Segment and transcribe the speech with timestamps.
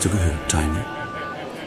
[0.00, 0.80] Hast du gehört, Tiny?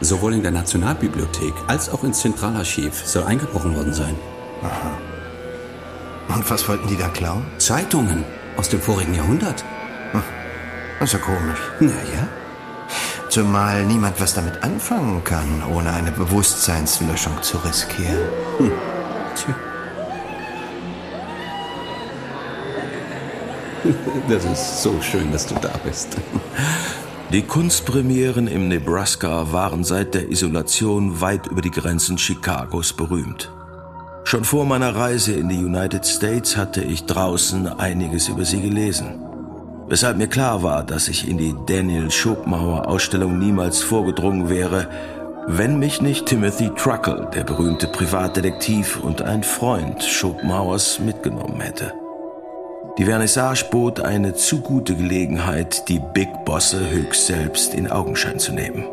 [0.00, 4.16] Sowohl in der Nationalbibliothek als auch ins Zentralarchiv soll eingebrochen worden sein.
[4.60, 4.98] Aha.
[6.34, 7.46] Und was wollten die da klauen?
[7.58, 8.24] Zeitungen
[8.56, 9.64] aus dem vorigen Jahrhundert.
[10.10, 10.20] Hm.
[10.98, 11.60] Das ist ja komisch.
[11.78, 12.26] Naja.
[13.28, 18.18] Zumal niemand was damit anfangen kann, ohne eine Bewusstseinslöschung zu riskieren.
[18.58, 18.72] Hm.
[19.36, 19.54] Tja.
[24.28, 26.16] Das ist so schön, dass du da bist.
[27.32, 33.50] Die Kunstpremieren im Nebraska waren seit der Isolation weit über die Grenzen Chicagos berühmt.
[34.24, 39.20] Schon vor meiner Reise in die United States hatte ich draußen einiges über sie gelesen.
[39.88, 44.88] Weshalb mir klar war, dass ich in die Daniel Schopenhauer Ausstellung niemals vorgedrungen wäre,
[45.46, 51.92] wenn mich nicht Timothy Truckle, der berühmte Privatdetektiv und ein Freund Schopenhauers, mitgenommen hätte.
[52.96, 58.52] Die Vernissage bot eine zu gute Gelegenheit, die Big Bosse höchst selbst in Augenschein zu
[58.52, 58.84] nehmen.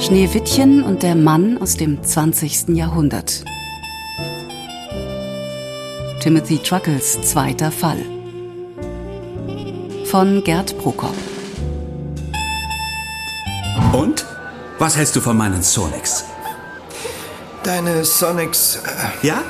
[0.00, 2.68] Schneewittchen und der Mann aus dem 20.
[2.68, 3.44] Jahrhundert.
[6.20, 7.98] Timothy Truckles zweiter Fall.
[10.06, 11.14] Von Gerd Prokop.
[13.92, 14.24] Und?
[14.78, 16.24] Was hältst du von meinen Sonics?
[17.64, 18.76] Deine Sonics.
[19.22, 19.42] Äh, ja?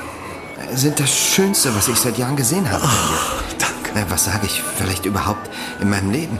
[0.73, 2.81] Sind das Schönste, was ich seit Jahren gesehen habe.
[2.85, 4.09] Oh, danke.
[4.09, 5.49] Was sage ich vielleicht überhaupt
[5.81, 6.39] in meinem Leben?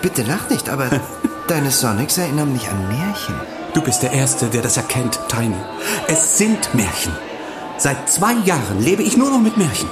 [0.00, 0.88] Bitte lach nicht, aber
[1.48, 3.34] deine Sonics erinnern mich an Märchen.
[3.74, 5.56] Du bist der Erste, der das erkennt, Tiny.
[6.06, 7.12] Es sind Märchen.
[7.78, 9.88] Seit zwei Jahren lebe ich nur noch mit Märchen.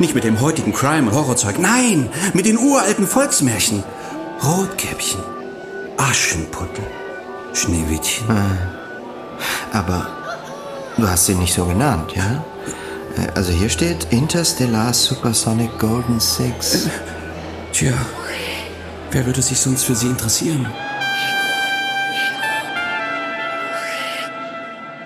[0.00, 1.60] Nicht mit dem heutigen Crime- und Horrorzeug.
[1.60, 3.84] Nein, mit den uralten Volksmärchen.
[4.42, 5.20] Rotkäppchen,
[5.96, 6.84] Aschenputtel,
[7.54, 8.28] Schneewittchen.
[8.28, 9.78] Ah.
[9.78, 10.21] Aber
[10.96, 12.44] Du hast sie nicht so genannt, ja?
[13.16, 16.88] Äh, also hier steht Interstellar Supersonic Golden Six.
[17.72, 17.94] Tja,
[19.10, 20.66] wer würde sich sonst für sie interessieren?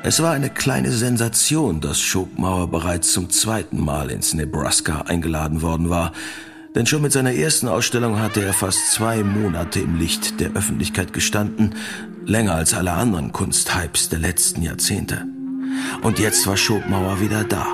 [0.03, 5.91] Es war eine kleine Sensation, dass Schopenhauer bereits zum zweiten Mal ins Nebraska eingeladen worden
[5.91, 6.13] war.
[6.77, 11.13] Denn schon mit seiner ersten Ausstellung hatte er fast zwei Monate im Licht der Öffentlichkeit
[11.13, 11.75] gestanden,
[12.25, 15.27] länger als alle anderen Kunsthypes der letzten Jahrzehnte.
[16.03, 17.67] Und jetzt war Schopenhauer wieder da.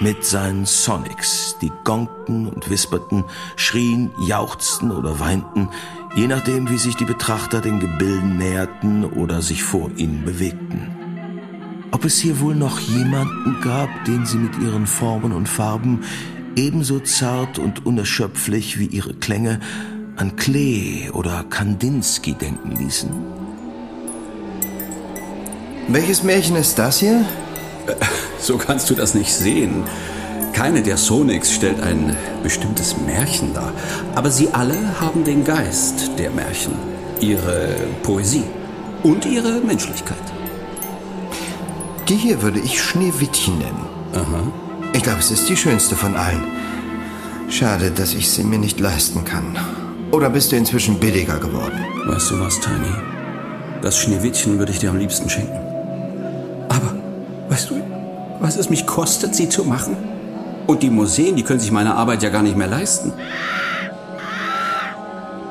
[0.00, 3.24] Mit seinen Sonics, die gongten und wisperten,
[3.56, 5.70] schrien, jauchzten oder weinten,
[6.14, 11.06] je nachdem, wie sich die Betrachter den Gebilden näherten oder sich vor ihnen bewegten.
[11.92, 16.00] Ob es hier wohl noch jemanden gab, den sie mit ihren Formen und Farben
[16.56, 19.60] ebenso zart und unerschöpflich wie ihre Klänge
[20.16, 23.45] an Klee oder Kandinsky denken ließen?
[25.88, 27.24] Welches Märchen ist das hier?
[28.38, 29.82] So kannst du das nicht sehen.
[30.52, 33.72] Keine der Sonics stellt ein bestimmtes Märchen dar,
[34.14, 36.74] aber sie alle haben den Geist der Märchen,
[37.20, 38.44] ihre Poesie
[39.02, 40.18] und ihre Menschlichkeit.
[42.08, 43.86] Die hier würde ich Schneewittchen nennen.
[44.12, 44.52] Aha.
[44.92, 46.44] Ich glaube, es ist die schönste von allen.
[47.48, 49.56] Schade, dass ich sie mir nicht leisten kann.
[50.12, 51.84] Oder bist du inzwischen billiger geworden?
[52.06, 52.94] Weißt du was, Tiny?
[53.82, 55.65] Das Schneewittchen würde ich dir am liebsten schenken.
[57.56, 57.80] Weißt du,
[58.38, 59.96] was es mich kostet, sie zu machen?
[60.66, 63.14] Und die Museen, die können sich meine Arbeit ja gar nicht mehr leisten.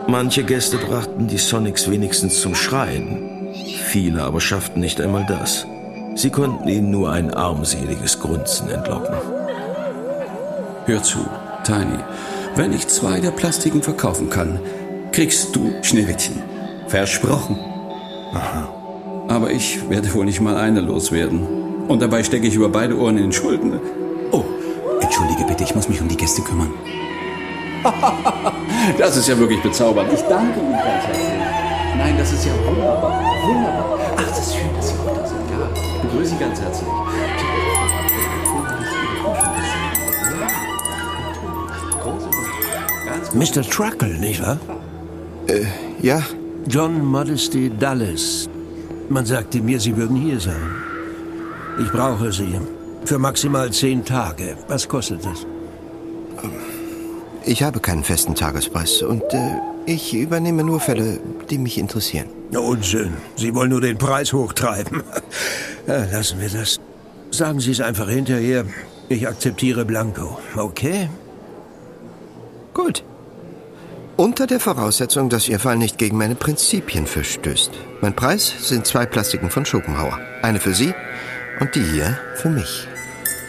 [0.07, 3.49] Manche Gäste brachten die Sonics wenigstens zum Schreien.
[3.87, 5.65] Viele aber schafften nicht einmal das.
[6.13, 9.15] Sie konnten ihnen nur ein armseliges Grunzen entlocken.
[10.85, 11.25] Hör zu,
[11.63, 11.97] Tiny.
[12.55, 14.59] Wenn ich zwei der Plastiken verkaufen kann,
[15.11, 16.43] kriegst du Schneewittchen.
[16.87, 17.57] Versprochen.
[18.31, 18.69] Aha.
[19.27, 21.65] Aber ich werde wohl nicht mal eine loswerden.
[21.87, 23.79] Und dabei stecke ich über beide Ohren in den Schulden.
[24.31, 24.43] Oh,
[25.01, 26.73] entschuldige bitte, ich muss mich um die Gäste kümmern.
[28.97, 30.11] das ist ja wirklich bezaubernd.
[30.11, 31.27] Ich danke Ihnen ganz herzlich.
[31.97, 33.23] Nein, das ist ja wunderbar.
[33.45, 33.99] Wunderbar.
[34.17, 35.39] Ach, das ist schön, dass Sie auch da sind.
[35.51, 36.89] Ja, ich begrüße Sie ganz herzlich.
[43.33, 43.63] Mr.
[43.69, 44.57] Truckle, nicht wahr?
[45.47, 45.65] Äh,
[46.01, 46.23] ja.
[46.67, 48.49] John Modesty Dulles.
[49.09, 50.84] Man sagte mir, Sie würden hier sein.
[51.77, 52.59] Ich brauche sie.
[53.03, 54.55] Für maximal zehn Tage.
[54.67, 55.45] Was kostet es?
[57.43, 61.19] Ich habe keinen festen Tagespreis und äh, ich übernehme nur Fälle,
[61.49, 62.27] die mich interessieren.
[62.55, 63.13] Unsinn.
[63.35, 65.03] Sie wollen nur den Preis hochtreiben.
[65.87, 66.79] Ja, lassen wir das.
[67.29, 68.65] Sagen Sie es einfach hinterher.
[69.07, 70.39] Ich akzeptiere Blanco.
[70.55, 71.11] Okay?
[72.73, 73.03] Gut.
[74.17, 77.69] Unter der Voraussetzung, dass Ihr Fall nicht gegen meine Prinzipien verstößt.
[78.01, 80.17] Mein Preis sind zwei Plastiken von Schopenhauer.
[80.41, 80.91] Eine für Sie
[81.59, 82.87] und die hier für mich.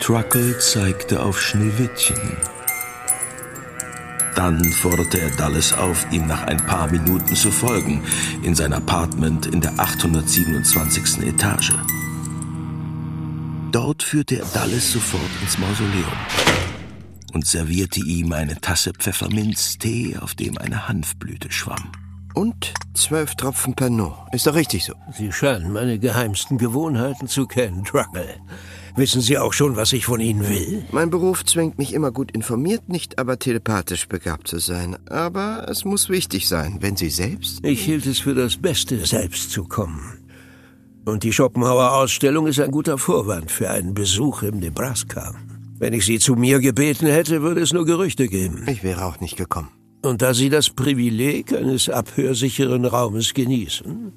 [0.00, 2.36] Truckle zeigte auf Schneewittchen.
[4.36, 8.04] Dann forderte er Dallas auf, ihm nach ein paar Minuten zu folgen,
[8.42, 11.26] in sein Apartment in der 827.
[11.26, 11.72] Etage.
[13.72, 16.12] Dort führte er Dallas sofort ins Mausoleum
[17.32, 21.90] und servierte ihm eine Tasse Pfefferminztee, auf dem eine Hanfblüte schwamm.
[22.36, 24.12] Und zwölf Tropfen Pernod.
[24.32, 24.92] Ist doch richtig so.
[25.10, 28.26] Sie scheinen meine geheimsten Gewohnheiten zu kennen, Truckle.
[28.94, 30.84] Wissen Sie auch schon, was ich von Ihnen will?
[30.92, 34.98] Mein Beruf zwingt mich immer gut informiert, nicht aber telepathisch begabt zu sein.
[35.08, 37.64] Aber es muss wichtig sein, wenn Sie selbst...
[37.64, 40.18] Ich hielt es für das Beste, selbst zu kommen.
[41.06, 45.34] Und die Schopenhauer Ausstellung ist ein guter Vorwand für einen Besuch im Nebraska.
[45.78, 48.66] Wenn ich Sie zu mir gebeten hätte, würde es nur Gerüchte geben.
[48.68, 49.70] Ich wäre auch nicht gekommen.
[50.02, 54.12] Und da Sie das Privileg eines abhörsicheren Raumes genießen,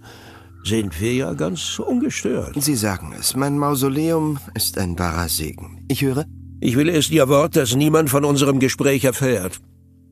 [0.63, 2.61] sind wir ja ganz ungestört.
[2.61, 5.85] Sie sagen es, mein Mausoleum ist ein wahrer Segen.
[5.87, 6.25] Ich höre?
[6.59, 9.59] Ich will erst Ihr Wort, dass niemand von unserem Gespräch erfährt.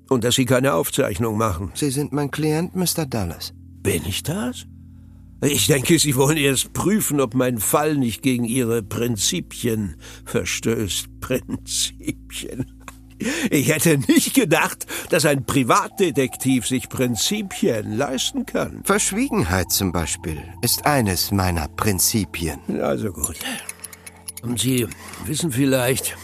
[0.09, 1.71] Und dass Sie keine Aufzeichnung machen.
[1.73, 3.05] Sie sind mein Klient, Mr.
[3.05, 3.53] Dallas.
[3.83, 4.65] Bin ich das?
[5.41, 11.19] Ich denke, Sie wollen erst prüfen, ob mein Fall nicht gegen Ihre Prinzipien verstößt.
[11.19, 12.76] Prinzipien.
[13.49, 18.81] Ich hätte nicht gedacht, dass ein Privatdetektiv sich Prinzipien leisten kann.
[18.83, 22.59] Verschwiegenheit zum Beispiel ist eines meiner Prinzipien.
[22.81, 23.37] Also gut.
[24.43, 24.87] Und Sie
[25.25, 26.15] wissen vielleicht,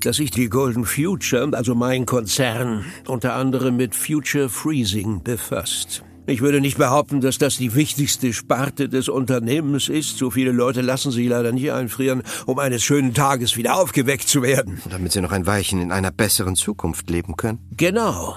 [0.00, 6.04] dass sich die Golden Future, also mein Konzern, unter anderem mit Future Freezing befasst.
[6.28, 10.18] Ich würde nicht behaupten, dass das die wichtigste Sparte des Unternehmens ist.
[10.18, 14.42] So viele Leute lassen sich leider nicht einfrieren, um eines schönen Tages wieder aufgeweckt zu
[14.42, 14.78] werden.
[14.90, 17.60] Damit sie noch ein Weilchen in einer besseren Zukunft leben können.
[17.74, 18.36] Genau.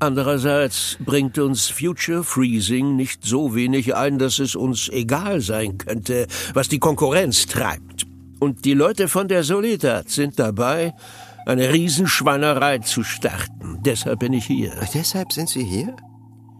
[0.00, 6.26] Andererseits bringt uns Future Freezing nicht so wenig ein, dass es uns egal sein könnte,
[6.52, 8.06] was die Konkurrenz treibt.
[8.38, 10.92] Und die Leute von der Soledad sind dabei,
[11.46, 13.78] eine Riesenschweinerei zu starten.
[13.80, 14.72] Deshalb bin ich hier.
[14.92, 15.96] Deshalb sind Sie hier?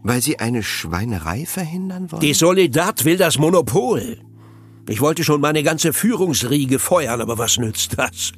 [0.03, 2.21] Weil Sie eine Schweinerei verhindern wollen?
[2.21, 4.17] Die Solidad will das Monopol.
[4.91, 8.33] Ich wollte schon meine ganze Führungsriege feuern, aber was nützt das?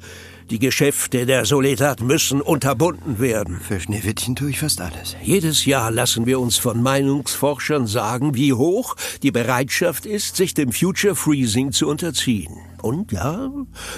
[0.50, 3.58] Die Geschäfte der Soledad müssen unterbunden werden.
[3.60, 5.16] Für Schneewittchen tue ich fast alles.
[5.20, 10.70] Jedes Jahr lassen wir uns von Meinungsforschern sagen, wie hoch die Bereitschaft ist, sich dem
[10.70, 12.54] Future Freezing zu unterziehen.
[12.80, 13.50] Und ja,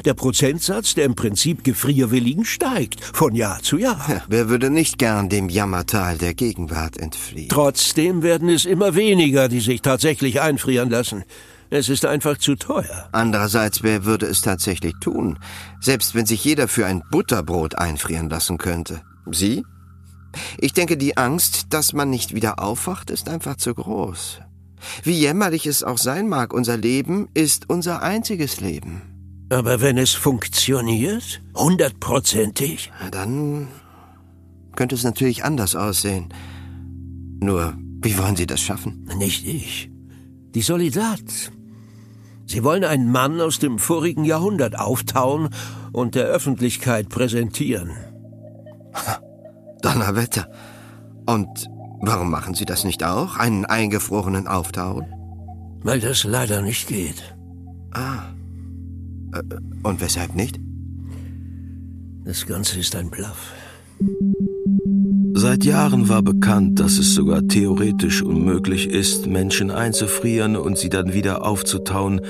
[0.07, 4.07] der Prozentsatz der im Prinzip Gefrierwilligen steigt von Jahr zu Jahr.
[4.09, 7.51] Ja, wer würde nicht gern dem Jammertal der Gegenwart entfliehen?
[7.51, 11.25] Trotzdem werden es immer weniger, die sich tatsächlich einfrieren lassen.
[11.71, 13.09] Es ist einfach zu teuer.
[13.13, 15.39] Andererseits, wer würde es tatsächlich tun?
[15.81, 19.03] Selbst wenn sich jeder für ein Butterbrot einfrieren lassen könnte.
[19.31, 19.65] Sie?
[20.59, 24.41] Ich denke, die Angst, dass man nicht wieder aufwacht, ist einfach zu groß.
[25.03, 29.03] Wie jämmerlich es auch sein mag, unser Leben ist unser einziges Leben.
[29.49, 33.69] Aber wenn es funktioniert, hundertprozentig, dann
[34.75, 36.29] könnte es natürlich anders aussehen.
[37.41, 39.09] Nur, wie wollen Sie das schaffen?
[39.17, 39.91] Nicht ich.
[40.57, 41.21] Die Solidad.
[42.47, 45.51] Sie wollen einen Mann aus dem vorigen Jahrhundert auftauen
[45.93, 47.91] und der Öffentlichkeit präsentieren.
[49.83, 50.49] Donnerwetter.
[51.27, 51.69] Und
[52.01, 53.37] warum machen Sie das nicht auch?
[53.37, 55.05] Einen eingefrorenen auftauen?
[55.83, 57.37] Weil das leider nicht geht.
[57.93, 58.23] Ah.
[59.35, 59.43] Äh,
[59.83, 60.59] und weshalb nicht?
[62.25, 63.53] Das Ganze ist ein Bluff.
[65.39, 71.13] Seit Jahren war bekannt, dass es sogar theoretisch unmöglich ist, Menschen einzufrieren und sie dann
[71.13, 72.23] wieder aufzutauen,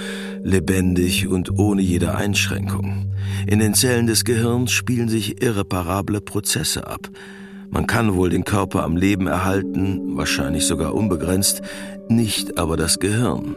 [0.43, 3.15] lebendig und ohne jede Einschränkung.
[3.47, 7.09] In den Zellen des Gehirns spielen sich irreparable Prozesse ab.
[7.71, 11.63] Man kann wohl den Körper am Leben erhalten, wahrscheinlich sogar unbegrenzt,
[12.09, 13.55] nicht aber das Gehirn.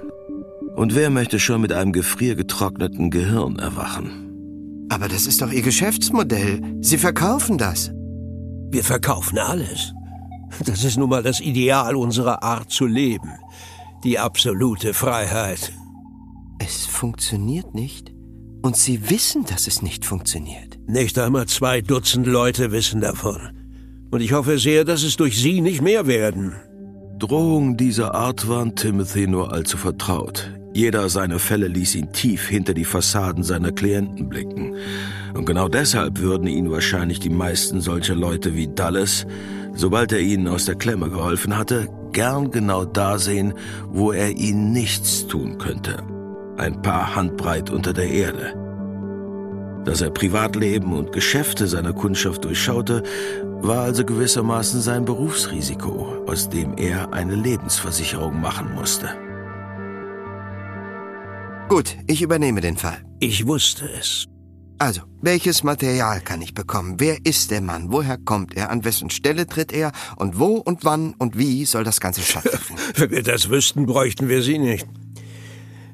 [0.76, 4.86] Und wer möchte schon mit einem gefriergetrockneten Gehirn erwachen?
[4.90, 6.62] Aber das ist doch Ihr Geschäftsmodell.
[6.82, 7.92] Sie verkaufen das.
[8.72, 9.94] Wir verkaufen alles.
[10.66, 13.32] Das ist nun mal das Ideal unserer Art zu leben.
[14.04, 15.72] Die absolute Freiheit.
[16.60, 18.12] Es funktioniert nicht.
[18.62, 20.78] Und Sie wissen, dass es nicht funktioniert.
[20.88, 23.40] Nicht einmal zwei Dutzend Leute wissen davon.
[24.12, 26.56] Und ich hoffe sehr, dass es durch Sie nicht mehr werden.
[27.18, 30.59] Drohungen dieser Art waren Timothy nur allzu vertraut.
[30.74, 34.76] Jeder seiner Fälle ließ ihn tief hinter die Fassaden seiner Klienten blicken.
[35.34, 39.26] Und genau deshalb würden ihn wahrscheinlich die meisten solcher Leute wie Dallas,
[39.74, 43.54] sobald er ihnen aus der Klemme geholfen hatte, gern genau da sehen,
[43.88, 46.04] wo er ihnen nichts tun könnte.
[46.58, 48.54] Ein paar Handbreit unter der Erde.
[49.86, 53.04] Dass er Privatleben und Geschäfte seiner Kundschaft durchschaute,
[53.62, 59.10] war also gewissermaßen sein Berufsrisiko, aus dem er eine Lebensversicherung machen musste.
[61.70, 62.98] Gut, ich übernehme den Fall.
[63.20, 64.26] Ich wusste es.
[64.80, 66.96] Also, welches Material kann ich bekommen?
[66.98, 67.92] Wer ist der Mann?
[67.92, 68.72] Woher kommt er?
[68.72, 69.92] An wessen Stelle tritt er?
[70.16, 72.82] Und wo und wann und wie soll das Ganze stattfinden?
[72.96, 74.88] Wenn wir das wüssten, bräuchten wir Sie nicht.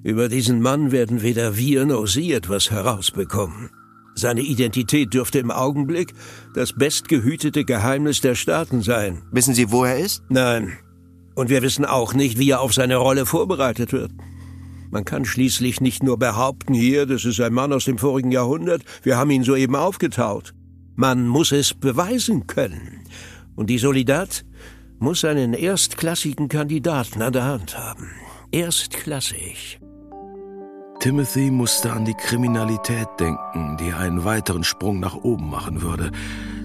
[0.01, 3.69] Über diesen Mann werden weder wir noch Sie etwas herausbekommen.
[4.13, 6.13] Seine Identität dürfte im Augenblick
[6.53, 9.23] das bestgehütete Geheimnis der Staaten sein.
[9.33, 10.23] Wissen Sie, wo er ist?
[10.29, 10.77] Nein.
[11.35, 14.11] Und wir wissen auch nicht, wie er auf seine Rolle vorbereitet wird.
[14.95, 18.81] Man kann schließlich nicht nur behaupten, hier, das ist ein Mann aus dem vorigen Jahrhundert,
[19.03, 20.53] wir haben ihn soeben aufgetaut.
[20.95, 23.01] Man muss es beweisen können.
[23.57, 24.45] Und die Solidat
[24.97, 28.09] muss einen erstklassigen Kandidaten an der Hand haben.
[28.53, 29.81] Erstklassig.
[31.01, 36.11] Timothy musste an die Kriminalität denken, die einen weiteren Sprung nach oben machen würde,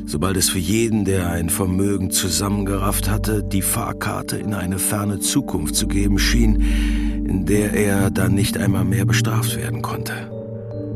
[0.06, 5.74] sobald es für jeden, der ein Vermögen zusammengerafft hatte, die Fahrkarte in eine ferne Zukunft
[5.74, 10.12] zu geben schien, in der er dann nicht einmal mehr bestraft werden konnte.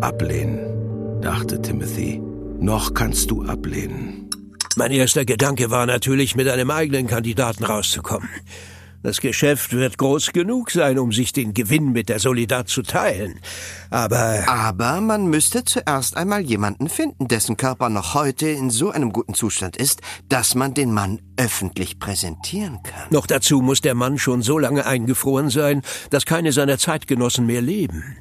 [0.00, 2.20] Ablehnen, dachte Timothy.
[2.58, 4.28] Noch kannst du ablehnen.
[4.76, 8.28] Mein erster Gedanke war natürlich, mit einem eigenen Kandidaten rauszukommen.
[9.04, 13.38] Das Geschäft wird groß genug sein, um sich den Gewinn mit der Solidar zu teilen.
[13.90, 14.44] Aber.
[14.48, 19.34] Aber man müsste zuerst einmal jemanden finden, dessen Körper noch heute in so einem guten
[19.34, 23.08] Zustand ist, dass man den Mann öffentlich präsentieren kann.
[23.10, 27.60] Noch dazu muss der Mann schon so lange eingefroren sein, dass keine seiner Zeitgenossen mehr
[27.60, 28.16] leben.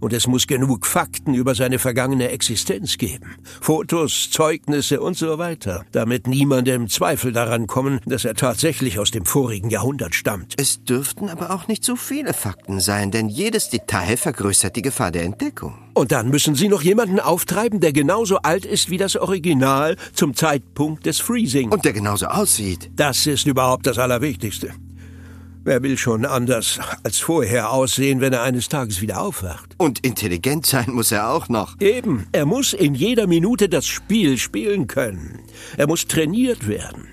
[0.00, 3.36] Und es muss genug Fakten über seine vergangene Existenz geben.
[3.60, 5.84] Fotos, Zeugnisse und so weiter.
[5.92, 10.54] Damit niemandem Zweifel daran kommen, dass er tatsächlich aus dem vorigen Jahrhundert stammt.
[10.58, 15.10] Es dürften aber auch nicht so viele Fakten sein, denn jedes Detail vergrößert die Gefahr
[15.10, 15.74] der Entdeckung.
[15.94, 20.34] Und dann müssen Sie noch jemanden auftreiben, der genauso alt ist wie das Original zum
[20.34, 21.72] Zeitpunkt des Freezing.
[21.72, 22.90] Und der genauso aussieht.
[22.94, 24.74] Das ist überhaupt das Allerwichtigste.
[25.66, 29.74] Wer will schon anders als vorher aussehen, wenn er eines Tages wieder aufwacht?
[29.78, 31.80] Und intelligent sein muss er auch noch.
[31.80, 35.40] Eben, er muss in jeder Minute das Spiel spielen können.
[35.76, 37.08] Er muss trainiert werden.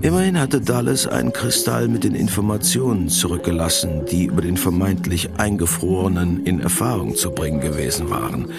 [0.02, 6.60] Immerhin hatte Dallas einen Kristall mit den Informationen zurückgelassen, die über den vermeintlich Eingefrorenen in
[6.60, 8.50] Erfahrung zu bringen gewesen waren.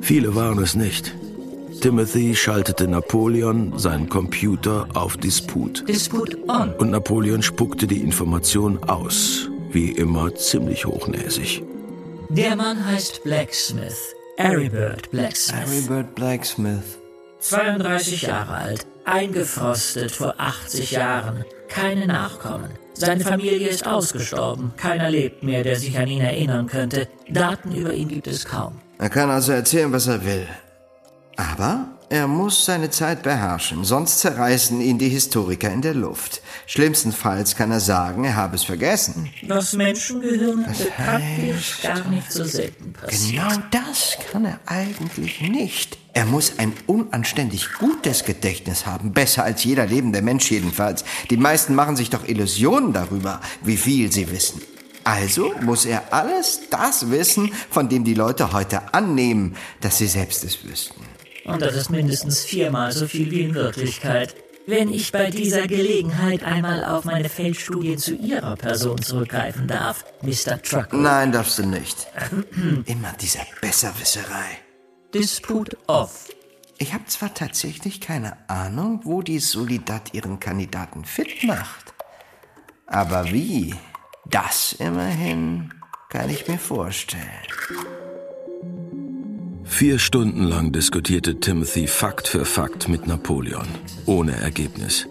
[0.00, 1.14] Viele waren es nicht.
[1.82, 5.86] Timothy schaltete Napoleon, seinen Computer, auf Disput.
[5.86, 6.72] Disput on.
[6.78, 9.50] Und Napoleon spuckte die Information aus.
[9.72, 11.62] Wie immer ziemlich hochnäsig.
[12.28, 14.14] Der Mann heißt Blacksmith.
[14.36, 15.62] Aribert Blacksmith.
[15.68, 16.98] Aribert Blacksmith.
[17.38, 18.86] 32 Jahre alt.
[19.04, 21.44] Eingefrostet vor 80 Jahren.
[21.68, 22.70] Keine Nachkommen.
[22.94, 24.72] Seine Familie ist ausgestorben.
[24.76, 27.08] Keiner lebt mehr, der sich an ihn erinnern könnte.
[27.28, 28.80] Daten über ihn gibt es kaum.
[28.98, 30.48] Er kann also erzählen, was er will.
[31.36, 36.40] Aber er muss seine Zeit beherrschen, sonst zerreißen ihn die Historiker in der Luft.
[36.66, 39.28] Schlimmstenfalls kann er sagen, er habe es vergessen.
[39.48, 40.64] Was Menschengehirn
[40.96, 43.42] praktisch gar nicht so selten passiert.
[43.42, 45.98] Genau das kann er eigentlich nicht.
[46.12, 51.04] Er muss ein unanständig gutes Gedächtnis haben, besser als jeder lebende Mensch jedenfalls.
[51.30, 54.62] Die meisten machen sich doch Illusionen darüber, wie viel sie wissen.
[55.02, 60.42] Also muss er alles das wissen, von dem die Leute heute annehmen, dass sie selbst
[60.42, 61.15] es wüssten.
[61.46, 64.34] Und das ist mindestens viermal so viel wie in Wirklichkeit.
[64.66, 70.60] Wenn ich bei dieser Gelegenheit einmal auf meine Feldstudien zu Ihrer Person zurückgreifen darf, Mr.
[70.60, 70.98] Truckle.
[70.98, 72.08] Nein, darfst du nicht.
[72.86, 74.58] Immer diese Besserwisserei.
[75.14, 76.28] Disput off.
[76.78, 81.94] Ich habe zwar tatsächlich keine Ahnung, wo die Solidat ihren Kandidaten fit macht.
[82.86, 83.74] Aber wie?
[84.24, 85.72] Das immerhin
[86.10, 87.22] kann ich mir vorstellen.
[89.66, 93.66] Vier Stunden lang diskutierte Timothy Fakt für Fakt mit Napoleon,
[94.06, 95.06] ohne Ergebnis.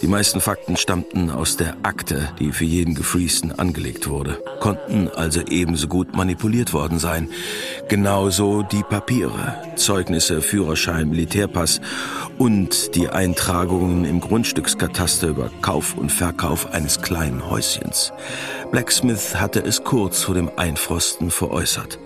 [0.00, 5.42] Die meisten Fakten stammten aus der Akte, die für jeden Gefriesen angelegt wurde, konnten also
[5.42, 7.28] ebenso gut manipuliert worden sein.
[7.88, 11.80] Genauso die Papiere, Zeugnisse, Führerschein, Militärpass
[12.38, 18.12] und die Eintragungen im Grundstückskataster über Kauf und Verkauf eines kleinen Häuschens.
[18.70, 21.98] Blacksmith hatte es kurz vor dem Einfrosten veräußert.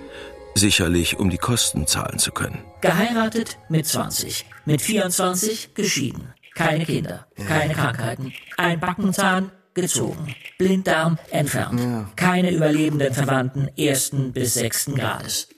[0.54, 2.62] Sicherlich, um die Kosten zahlen zu können.
[2.80, 6.32] Geheiratet mit 20, mit 24 geschieden.
[6.54, 11.80] Keine Kinder, keine Krankheiten, ein Backenzahn gezogen, Blinddarm entfernt,
[12.14, 15.48] keine überlebenden Verwandten ersten bis sechsten Grades.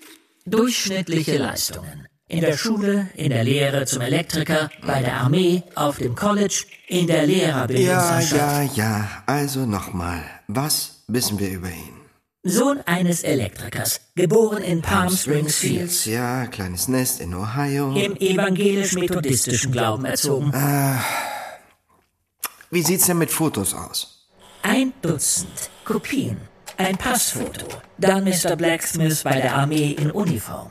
[0.46, 2.08] Durchschnittliche Leistungen.
[2.28, 7.06] In der Schule, in der Lehre zum Elektriker, bei der Armee, auf dem College, in
[7.06, 8.74] der Ja, Lehrerbildungsanstalt.
[8.76, 9.08] ja, ja.
[9.26, 10.22] Also nochmal.
[10.48, 11.95] Was wissen wir über ihn?
[12.48, 17.92] Sohn eines Elektrikers, geboren in Palm Springs Fields, Ja, kleines Nest in Ohio.
[17.96, 20.52] im evangelisch-methodistischen Glauben erzogen.
[22.70, 24.28] Wie sieht's denn mit Fotos aus?
[24.62, 26.36] Ein Dutzend Kopien,
[26.76, 27.66] ein Passfoto,
[27.98, 28.54] dann Mr.
[28.54, 30.70] Blacksmith bei der Armee in Uniform.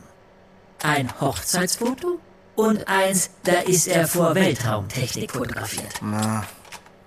[0.82, 2.20] Ein Hochzeitsfoto
[2.56, 6.00] und eins, da ist er vor Weltraumtechnik fotografiert.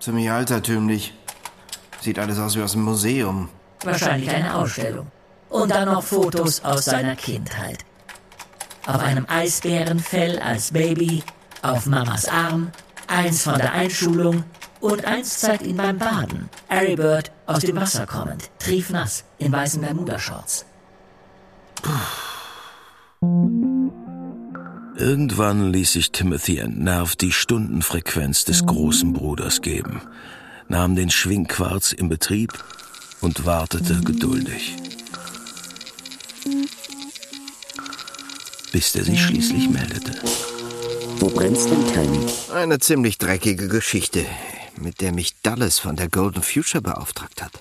[0.01, 1.15] Ziemlich altertümlich.
[2.03, 3.49] Sieht alles aus wie aus dem Museum.
[3.85, 5.07] Wahrscheinlich eine Ausstellung.
[5.49, 7.85] Und dann noch Fotos aus seiner Kindheit.
[8.87, 11.23] Auf einem Eisbärenfell als Baby,
[11.63, 12.71] auf Mamas Arm,
[13.07, 14.45] eins von der Einschulung
[14.81, 16.49] und eins zeigt ihn beim Baden.
[16.69, 20.65] Harry Bird aus dem Wasser kommend, triefnass, in weißen Bermuda-Shorts.
[24.97, 30.03] Irgendwann ließ sich Timothy entnervt die Stundenfrequenz des großen Bruders geben,
[30.69, 32.53] nahm den Schwingquarz in Betrieb
[33.21, 34.77] und wartete geduldig.
[38.73, 40.13] Bis der sich schließlich meldete.
[41.19, 42.27] Wo brennt's denn, Tiny?
[42.55, 44.25] Eine ziemlich dreckige Geschichte,
[44.81, 47.53] mit der mich Dallas von der Golden Future beauftragt hat.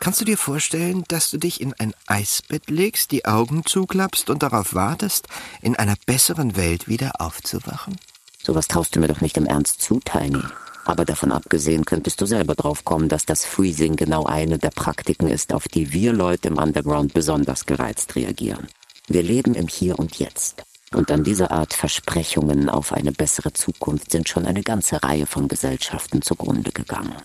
[0.00, 4.42] Kannst du dir vorstellen, dass du dich in ein Eisbett legst, die Augen zuklappst und
[4.42, 5.26] darauf wartest,
[5.60, 7.96] in einer besseren Welt wieder aufzuwachen?
[8.42, 10.42] Sowas traust du mir doch nicht im Ernst zu, Tiny.
[10.86, 15.26] Aber davon abgesehen könntest du selber drauf kommen, dass das Freezing genau eine der Praktiken
[15.26, 18.68] ist, auf die wir Leute im Underground besonders gereizt reagieren.
[19.08, 20.62] Wir leben im Hier und Jetzt.
[20.92, 25.48] Und an dieser Art Versprechungen auf eine bessere Zukunft sind schon eine ganze Reihe von
[25.48, 27.16] Gesellschaften zugrunde gegangen.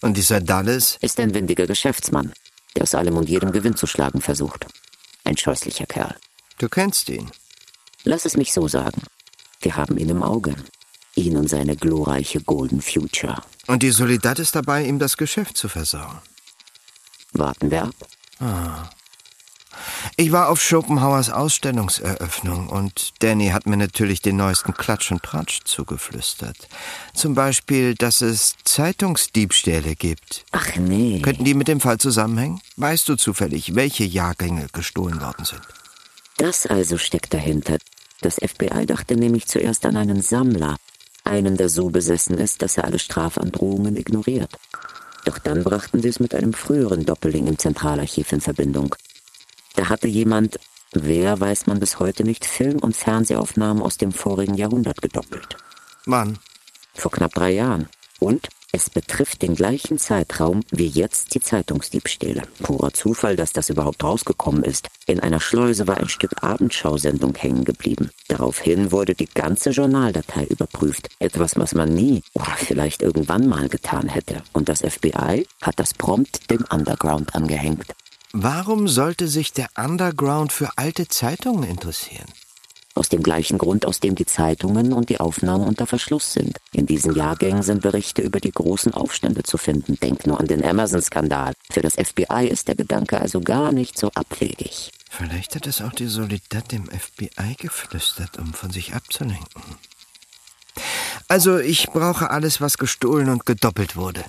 [0.00, 0.96] Und dieser Dallas?
[1.00, 2.32] Ist ein windiger Geschäftsmann,
[2.76, 4.66] der aus allem und jedem Gewinn zu schlagen versucht.
[5.24, 6.14] Ein scheußlicher Kerl.
[6.58, 7.32] Du kennst ihn.
[8.04, 9.02] Lass es mich so sagen.
[9.60, 10.54] Wir haben ihn im Auge.
[11.14, 13.42] Ihn und seine glorreiche Golden Future.
[13.66, 16.18] Und die Solidad ist dabei, ihm das Geschäft zu versauen.
[17.32, 18.90] Warten wir ab.
[20.16, 25.60] Ich war auf Schopenhauers Ausstellungseröffnung und Danny hat mir natürlich den neuesten Klatsch und Tratsch
[25.64, 26.68] zugeflüstert.
[27.14, 30.44] Zum Beispiel, dass es Zeitungsdiebstähle gibt.
[30.52, 31.20] Ach nee.
[31.22, 32.60] Könnten die mit dem Fall zusammenhängen?
[32.76, 35.62] Weißt du zufällig, welche Jahrgänge gestohlen worden sind?
[36.36, 37.78] Das also steckt dahinter.
[38.20, 40.76] Das FBI dachte nämlich zuerst an einen Sammler.
[41.24, 44.50] Einen, der so besessen ist, dass er alle Strafandrohungen ignoriert.
[45.24, 48.94] Doch dann brachten sie es mit einem früheren Doppelling im Zentralarchiv in Verbindung.
[49.76, 50.58] Da hatte jemand,
[50.92, 55.56] wer weiß man bis heute nicht, Film- und Fernsehaufnahmen aus dem vorigen Jahrhundert gedoppelt.
[56.06, 56.38] Mann,
[56.94, 57.88] Vor knapp drei Jahren.
[58.18, 62.42] Und es betrifft den gleichen Zeitraum wie jetzt die Zeitungsdiebstähle.
[62.62, 64.88] Purer Zufall, dass das überhaupt rausgekommen ist.
[65.06, 68.10] In einer Schleuse war ein Stück Abendschausendung hängen geblieben.
[68.28, 71.08] Daraufhin wurde die ganze Journaldatei überprüft.
[71.18, 74.42] Etwas, was man nie oder vielleicht irgendwann mal getan hätte.
[74.52, 77.86] Und das FBI hat das prompt dem Underground angehängt.
[78.32, 82.26] warum sollte sich der Underground für alte Zeitungen interessieren?
[82.94, 86.58] Aus dem gleichen Grund, aus dem die Zeitungen und die Aufnahmen unter Verschluss sind.
[86.72, 89.96] In diesen Jahrgängen sind Berichte über die großen Aufstände zu finden.
[90.00, 91.54] Denk nur an den Amazon-Skandal.
[91.70, 94.90] Für das FBI ist der Gedanke also gar nicht so abwegig.
[95.08, 99.62] Vielleicht hat es auch die Solidad dem FBI geflüstert, um von sich abzulenken.
[101.28, 104.24] Also, ich brauche alles, was gestohlen und gedoppelt wurde.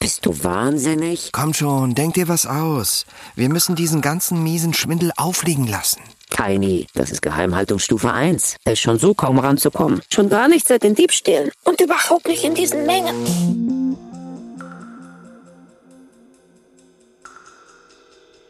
[0.00, 1.30] Bist du wahnsinnig?
[1.32, 3.06] Komm schon, denk dir was aus.
[3.36, 6.00] Wir müssen diesen ganzen miesen Schwindel aufliegen lassen.
[6.34, 8.56] Tiny, das ist Geheimhaltungsstufe 1.
[8.64, 10.00] Er ist schon so kaum ranzukommen.
[10.12, 11.50] Schon gar nicht seit den Diebstählen.
[11.62, 13.14] Und überhaupt nicht in diesen Mengen.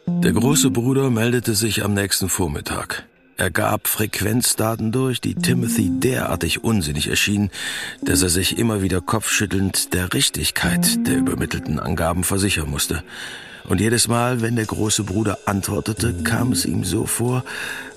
[0.07, 3.05] Der große Bruder meldete sich am nächsten Vormittag.
[3.37, 7.51] Er gab Frequenzdaten durch, die Timothy derartig unsinnig erschienen,
[8.01, 13.03] dass er sich immer wieder kopfschüttelnd der Richtigkeit der übermittelten Angaben versichern musste.
[13.67, 17.43] Und jedes Mal, wenn der große Bruder antwortete, kam es ihm so vor,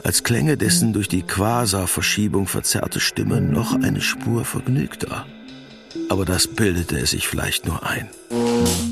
[0.03, 5.27] als klänge dessen durch die Quasarverschiebung verzerrte Stimme noch eine Spur vergnügter.
[6.09, 8.09] Aber das bildete er sich vielleicht nur ein.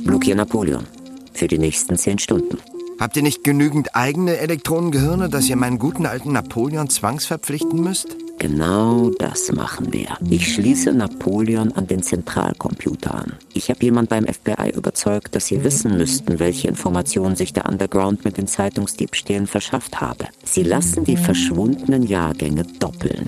[0.04, 0.86] Blockier Napoleon.
[1.32, 2.58] Für die nächsten zehn Stunden.
[2.98, 8.16] Habt ihr nicht genügend eigene Elektronengehirne, dass ihr meinen guten alten Napoleon zwangsverpflichten müsst?
[8.38, 10.08] Genau das machen wir.
[10.28, 13.32] Ich schließe Napoleon an den Zentralcomputer an.
[13.54, 18.24] Ich habe jemand beim FBI überzeugt, dass sie wissen müssten, welche Informationen sich der Underground
[18.24, 20.26] mit den Zeitungsdiebstählen verschafft habe.
[20.44, 23.26] Sie lassen die verschwundenen Jahrgänge doppeln.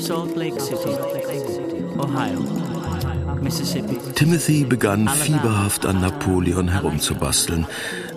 [0.00, 0.96] Salt Lake City,
[1.98, 2.40] Ohio,
[3.42, 3.98] Mississippi.
[4.14, 7.66] Timothy begann fieberhaft an Napoleon herumzubasteln.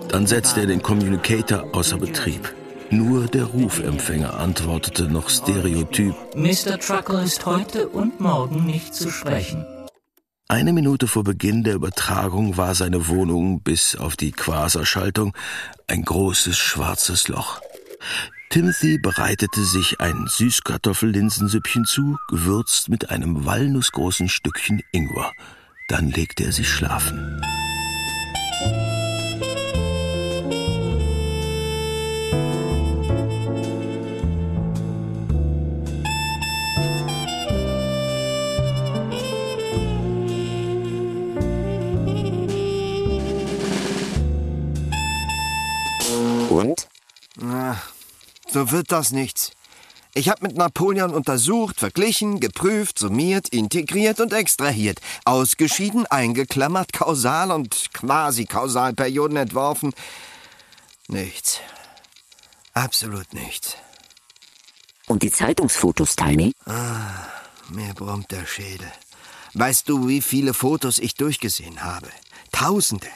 [0.07, 2.53] Dann setzte er den Communicator außer Betrieb.
[2.89, 6.15] Nur der Rufempfänger antwortete noch stereotyp.
[6.35, 6.79] Mr.
[6.79, 9.65] Truckle ist heute und morgen nicht zu sprechen.
[10.47, 15.33] Eine Minute vor Beginn der Übertragung war seine Wohnung bis auf die Quaserschaltung
[15.87, 17.59] ein großes schwarzes Loch.
[18.49, 25.33] Timothy bereitete sich ein Süßkartoffellinsensüppchen zu, gewürzt mit einem walnussgroßen Stückchen Ingwer.
[25.89, 27.41] Dann legte er sich schlafen.
[47.39, 47.79] Na,
[48.49, 49.51] so wird das nichts.
[50.15, 57.93] Ich habe mit Napoleon untersucht, verglichen, geprüft, summiert, integriert und extrahiert, ausgeschieden, eingeklammert, kausal und
[57.93, 59.93] quasi kausal Perioden entworfen.
[61.07, 61.59] Nichts.
[62.73, 63.75] Absolut nichts.
[65.05, 66.53] Und die Zeitungsfotos, Tiny?
[67.69, 68.91] Mir brummt der Schädel.
[69.53, 72.09] Weißt du, wie viele Fotos ich durchgesehen habe?
[72.51, 73.07] Tausende.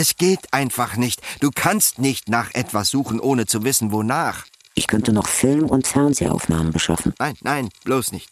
[0.00, 1.20] Es geht einfach nicht.
[1.40, 4.44] Du kannst nicht nach etwas suchen, ohne zu wissen, wonach.
[4.76, 7.14] Ich könnte noch Film- und Fernsehaufnahmen beschaffen.
[7.18, 8.30] Nein, nein, bloß nicht.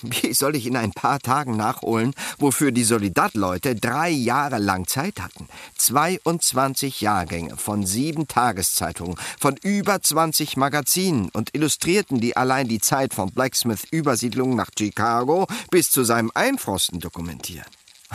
[0.00, 5.20] Wie soll ich in ein paar Tagen nachholen, wofür die Solidat-Leute drei Jahre lang Zeit
[5.20, 5.48] hatten?
[5.76, 13.12] 22 Jahrgänge von sieben Tageszeitungen, von über 20 Magazinen und Illustrierten, die allein die Zeit
[13.12, 17.66] von Blacksmith Übersiedlung nach Chicago bis zu seinem Einfrosten dokumentieren.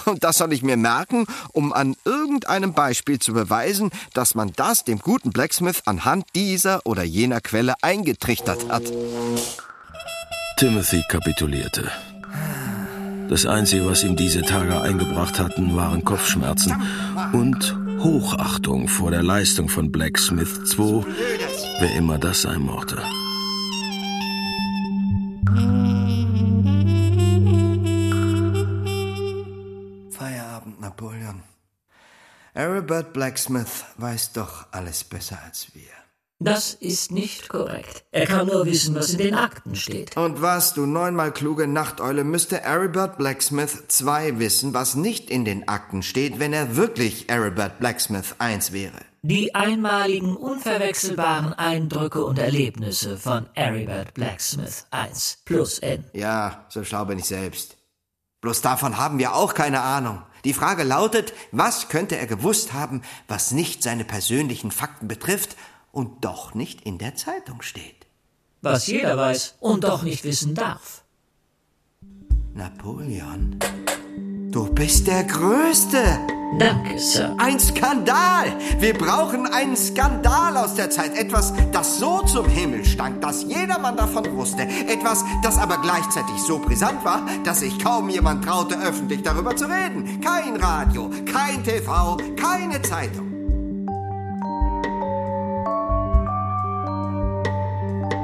[0.05, 4.83] Und das soll ich mir merken, um an irgendeinem Beispiel zu beweisen, dass man das
[4.83, 8.83] dem guten Blacksmith anhand dieser oder jener Quelle eingetrichtert hat.
[10.57, 11.89] Timothy kapitulierte.
[13.29, 16.75] Das Einzige, was ihm diese Tage eingebracht hatten, waren Kopfschmerzen
[17.33, 21.03] und Hochachtung vor der Leistung von Blacksmith II,
[21.79, 23.01] wer immer das sein mochte.
[30.85, 31.41] Napoleon.
[32.53, 35.89] Aribert Blacksmith weiß doch alles besser als wir.
[36.39, 38.03] Das ist nicht korrekt.
[38.11, 40.15] Er kann nur wissen, was in den Akten steht.
[40.15, 45.67] Und was, du neunmal kluge Nachteule, müsste Aribert Blacksmith II wissen, was nicht in den
[45.67, 48.99] Akten steht, wenn er wirklich Aribert Blacksmith I wäre.
[49.23, 56.03] Die einmaligen, unverwechselbaren Eindrücke und Erlebnisse von Aribert Blacksmith 1 plus N.
[56.13, 57.75] Ja, so schlau bin ich selbst.
[58.41, 60.21] Bloß davon haben wir auch keine Ahnung.
[60.45, 65.57] Die Frage lautet, was könnte er gewusst haben, was nicht seine persönlichen Fakten betrifft
[65.91, 68.05] und doch nicht in der Zeitung steht?
[68.61, 71.03] Was jeder weiß und doch nicht wissen darf.
[72.53, 73.59] Napoleon,
[74.51, 76.34] du bist der Größte.
[76.59, 77.35] Danke, Sir.
[77.37, 78.55] Ein Skandal!
[78.79, 81.17] Wir brauchen einen Skandal aus der Zeit.
[81.17, 84.63] Etwas, das so zum Himmel stank, dass jedermann davon wusste.
[84.63, 89.65] Etwas, das aber gleichzeitig so brisant war, dass sich kaum jemand traute, öffentlich darüber zu
[89.65, 90.21] reden.
[90.21, 93.35] Kein Radio, kein TV, keine Zeitung.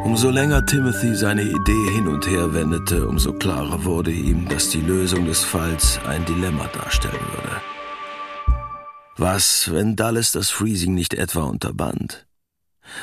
[0.03, 4.81] Umso länger Timothy seine Idee hin und her wendete, umso klarer wurde ihm, dass die
[4.81, 7.61] Lösung des Falls ein Dilemma darstellen würde.
[9.21, 12.25] Was, wenn Dallas das Freezing nicht etwa unterband,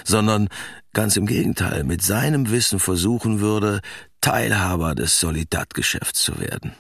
[0.02, 0.48] sondern
[0.92, 3.83] ganz im Gegenteil mit seinem Wissen versuchen würde,
[4.20, 6.72] Teilhaber des Solidat-Geschäfts zu werden?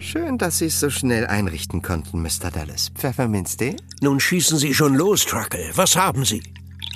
[0.00, 2.50] Schön, dass Sie es so schnell einrichten konnten, Mr.
[2.52, 2.90] Dallas.
[2.92, 3.76] Pfefferminztee?
[4.00, 5.70] Nun schießen Sie schon los, Truckle.
[5.76, 6.42] Was haben Sie?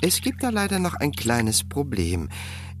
[0.01, 2.27] Es gibt da leider noch ein kleines Problem.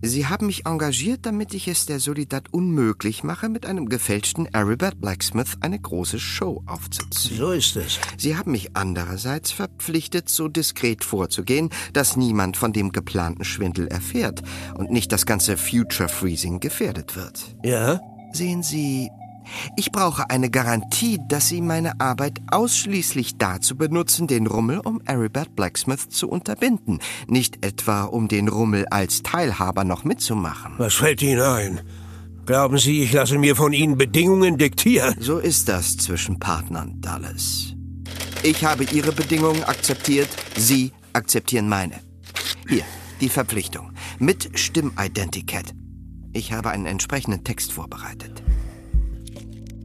[0.05, 4.99] Sie haben mich engagiert, damit ich es der Solidat unmöglich mache, mit einem gefälschten Aribert
[4.99, 7.37] Blacksmith eine große Show aufzuziehen.
[7.37, 7.99] So ist es.
[8.17, 14.41] Sie haben mich andererseits verpflichtet, so diskret vorzugehen, dass niemand von dem geplanten Schwindel erfährt
[14.75, 17.55] und nicht das ganze Future Freezing gefährdet wird.
[17.63, 18.01] Ja?
[18.33, 19.09] Sehen Sie,
[19.75, 25.55] ich brauche eine Garantie, dass Sie meine Arbeit ausschließlich dazu benutzen, den Rummel um Aribert
[25.55, 30.73] Blacksmith zu unterbinden, nicht etwa um den Rummel als Teilhaber noch mitzumachen.
[30.77, 31.81] Was fällt Ihnen ein?
[32.45, 35.15] Glauben Sie, ich lasse mir von Ihnen Bedingungen diktieren?
[35.19, 37.73] So ist das zwischen Partnern, Dallas.
[38.43, 42.01] Ich habe Ihre Bedingungen akzeptiert, Sie akzeptieren meine.
[42.67, 42.83] Hier,
[43.21, 43.93] die Verpflichtung.
[44.19, 45.73] Mit Stimmidenticat.
[46.33, 48.42] Ich habe einen entsprechenden Text vorbereitet.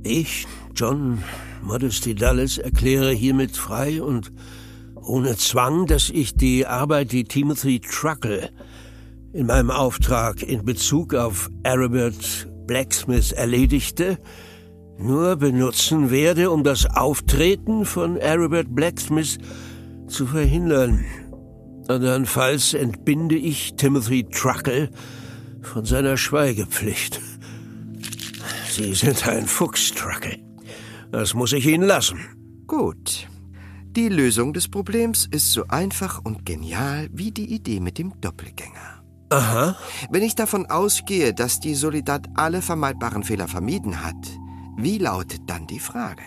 [0.08, 1.22] Ich, John
[1.62, 4.32] Modesty Dallas, erkläre hiermit frei und
[4.96, 8.48] ohne Zwang, dass ich die Arbeit, die Timothy Truckle
[9.34, 14.18] in meinem Auftrag in Bezug auf Aribert Blacksmith erledigte,
[14.98, 19.36] nur benutzen werde, um das Auftreten von Aribert Blacksmith
[20.06, 21.04] zu verhindern.
[21.86, 24.88] Andernfalls entbinde ich Timothy Truckle
[25.60, 27.20] von seiner Schweigepflicht.
[28.78, 30.38] Sie sind ein Fuchs, Truckle.
[31.10, 32.20] Das muss ich Ihnen lassen.
[32.68, 33.26] Gut.
[33.96, 39.02] Die Lösung des Problems ist so einfach und genial wie die Idee mit dem Doppelgänger.
[39.30, 39.76] Aha.
[40.10, 44.38] Wenn ich davon ausgehe, dass die Soldat alle vermeidbaren Fehler vermieden hat,
[44.76, 46.22] wie lautet dann die Frage?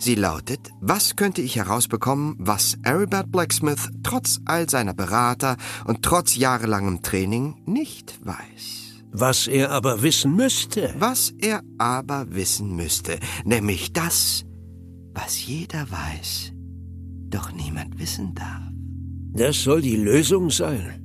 [0.00, 6.34] Sie lautet, was könnte ich herausbekommen, was Aribert Blacksmith trotz all seiner Berater und trotz
[6.34, 8.81] jahrelangem Training nicht weiß?
[9.14, 10.94] Was er aber wissen müsste.
[10.98, 14.44] Was er aber wissen müsste, nämlich das,
[15.12, 16.52] was jeder weiß,
[17.28, 18.62] doch niemand wissen darf.
[19.34, 21.01] Das soll die Lösung sein.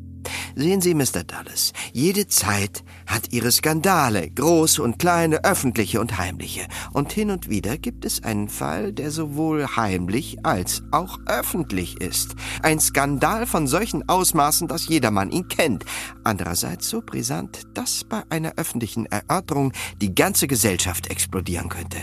[0.56, 1.24] Sehen Sie, Mr.
[1.26, 6.68] Dallas, jede Zeit hat ihre Skandale, große und kleine, öffentliche und heimliche.
[6.94, 12.36] Und hin und wieder gibt es einen Fall, der sowohl heimlich als auch öffentlich ist.
[12.63, 15.86] Ein Skandal von solchen Ausmaßen, dass jedermann ihn kennt.
[16.24, 21.98] Andererseits so brisant, dass bei einer öffentlichen Erörterung die ganze Gesellschaft explodieren könnte.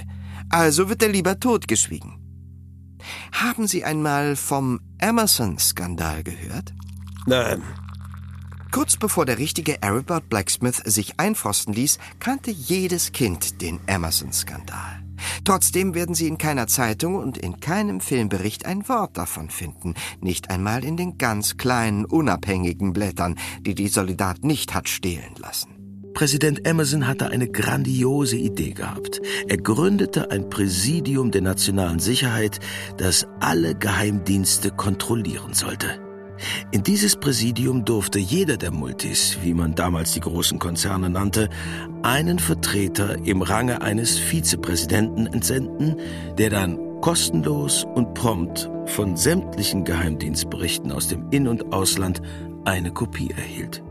[0.50, 2.20] Also wird er lieber totgeschwiegen.
[3.32, 6.72] Haben Sie einmal vom Emerson-Skandal gehört?
[7.26, 7.62] Nein.
[8.74, 15.00] Kurz bevor der richtige Aribert Blacksmith sich einfrosten ließ, kannte jedes Kind den Emerson-Skandal.
[15.44, 20.50] Trotzdem werden Sie in keiner Zeitung und in keinem Filmbericht ein Wort davon finden, nicht
[20.50, 25.68] einmal in den ganz kleinen, unabhängigen Blättern, die die Soldat nicht hat stehlen lassen.
[26.12, 29.22] Präsident Emerson hatte eine grandiose Idee gehabt.
[29.46, 32.58] Er gründete ein Präsidium der nationalen Sicherheit,
[32.96, 36.03] das alle Geheimdienste kontrollieren sollte.
[36.70, 41.48] In dieses Präsidium durfte jeder der Multis, wie man damals die großen Konzerne nannte,
[42.02, 45.96] einen Vertreter im Range eines Vizepräsidenten entsenden,
[46.38, 52.20] der dann kostenlos und prompt von sämtlichen Geheimdienstberichten aus dem In- und Ausland
[52.64, 53.82] eine Kopie erhielt.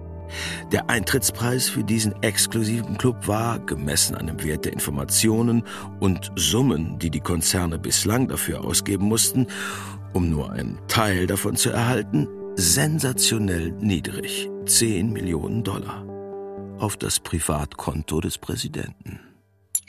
[0.72, 5.64] Der Eintrittspreis für diesen exklusiven Club war, gemessen an dem Wert der Informationen
[6.00, 9.48] und Summen, die die Konzerne bislang dafür ausgeben mussten,
[10.14, 14.50] um nur einen Teil davon zu erhalten, sensationell niedrig.
[14.66, 16.06] 10 Millionen Dollar.
[16.80, 19.20] Auf das Privatkonto des Präsidenten.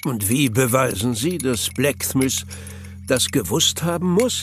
[0.04, 2.44] Und wie beweisen Sie, dass Blacksmith
[3.06, 4.42] das gewusst haben muss?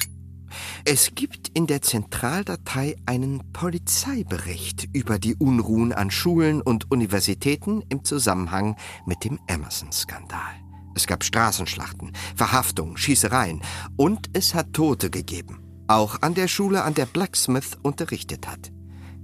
[0.83, 8.03] Es gibt in der Zentraldatei einen Polizeibericht über die Unruhen an Schulen und Universitäten im
[8.03, 10.61] Zusammenhang mit dem Emerson-Skandal.
[10.95, 13.61] Es gab Straßenschlachten, Verhaftungen, Schießereien
[13.95, 15.60] und es hat Tote gegeben.
[15.91, 18.71] Auch an der Schule, an der Blacksmith unterrichtet hat.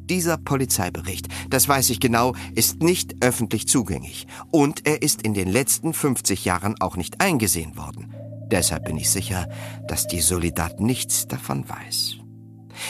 [0.09, 4.27] Dieser Polizeibericht, das weiß ich genau, ist nicht öffentlich zugänglich.
[4.51, 8.13] Und er ist in den letzten 50 Jahren auch nicht eingesehen worden.
[8.51, 9.47] Deshalb bin ich sicher,
[9.87, 12.17] dass die Solidat nichts davon weiß.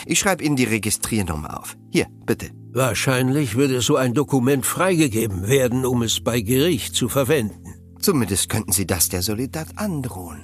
[0.07, 1.77] Ich schreibe Ihnen die Registriernummer auf.
[1.91, 2.49] Hier, bitte.
[2.73, 7.75] Wahrscheinlich würde so ein Dokument freigegeben werden, um es bei Gericht zu verwenden.
[7.99, 10.41] Zumindest könnten Sie das der Solidat androhen.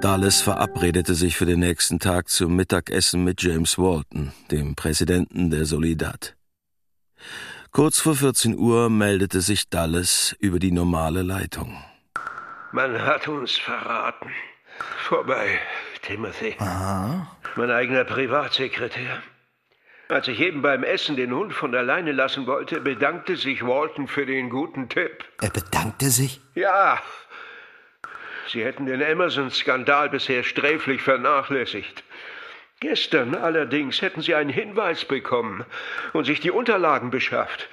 [0.00, 5.64] Dallas verabredete sich für den nächsten Tag zum Mittagessen mit James Walton, dem Präsidenten der
[5.64, 6.36] Solidad.
[7.72, 11.82] Kurz vor 14 Uhr meldete sich Dallas über die normale Leitung.
[12.70, 14.30] Man hat uns verraten.
[14.98, 15.58] Vorbei,
[16.02, 16.54] Timothy.
[16.60, 17.36] Aha.
[17.56, 19.20] Mein eigener Privatsekretär.
[20.10, 24.26] Als ich eben beim Essen den Hund von alleine lassen wollte, bedankte sich Walton für
[24.26, 25.24] den guten Tipp.
[25.42, 26.40] Er bedankte sich?
[26.54, 27.00] Ja.
[28.48, 32.02] Sie hätten den Emerson-Skandal bisher sträflich vernachlässigt.
[32.80, 35.64] Gestern allerdings hätten Sie einen Hinweis bekommen
[36.12, 37.68] und sich die Unterlagen beschafft.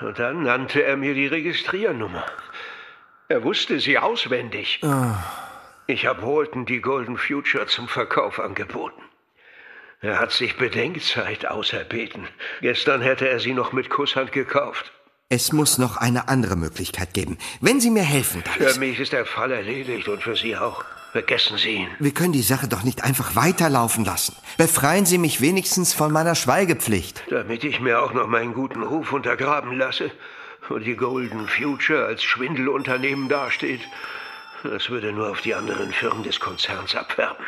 [0.00, 2.26] Und dann nannte er mir die Registriernummer.
[3.28, 4.80] Er wusste sie auswendig.
[5.86, 9.02] Ich habe Walton die Golden Future zum Verkauf angeboten.
[10.00, 12.28] Er hat sich Bedenkzeit auserbeten.
[12.60, 14.92] Gestern hätte er sie noch mit Kusshand gekauft.
[15.30, 17.36] Es muss noch eine andere Möglichkeit geben.
[17.60, 18.72] Wenn Sie mir helfen, Dallas.
[18.72, 20.82] Für mich ist der Fall erledigt und für Sie auch.
[21.12, 21.88] Vergessen Sie ihn.
[21.98, 24.34] Wir können die Sache doch nicht einfach weiterlaufen lassen.
[24.56, 27.24] Befreien Sie mich wenigstens von meiner Schweigepflicht.
[27.28, 30.10] Damit ich mir auch noch meinen guten Ruf untergraben lasse
[30.70, 33.82] und die Golden Future als Schwindelunternehmen dasteht.
[34.62, 37.44] Das würde nur auf die anderen Firmen des Konzerns abwerben.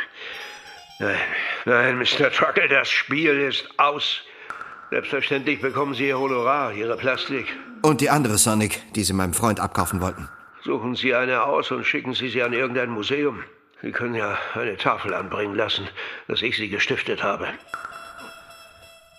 [0.99, 1.17] Nein,
[1.65, 2.31] nein, Mr.
[2.31, 4.21] Truckle, das Spiel ist aus.
[4.91, 7.47] Selbstverständlich bekommen Sie Ihr Honorar, Ihre Plastik.
[7.83, 10.29] Und die andere Sonic, die Sie meinem Freund abkaufen wollten.
[10.65, 13.43] Suchen Sie eine aus und schicken Sie sie an irgendein Museum.
[13.83, 15.89] Sie können ja eine Tafel anbringen lassen,
[16.29, 17.49] dass ich sie gestiftet habe.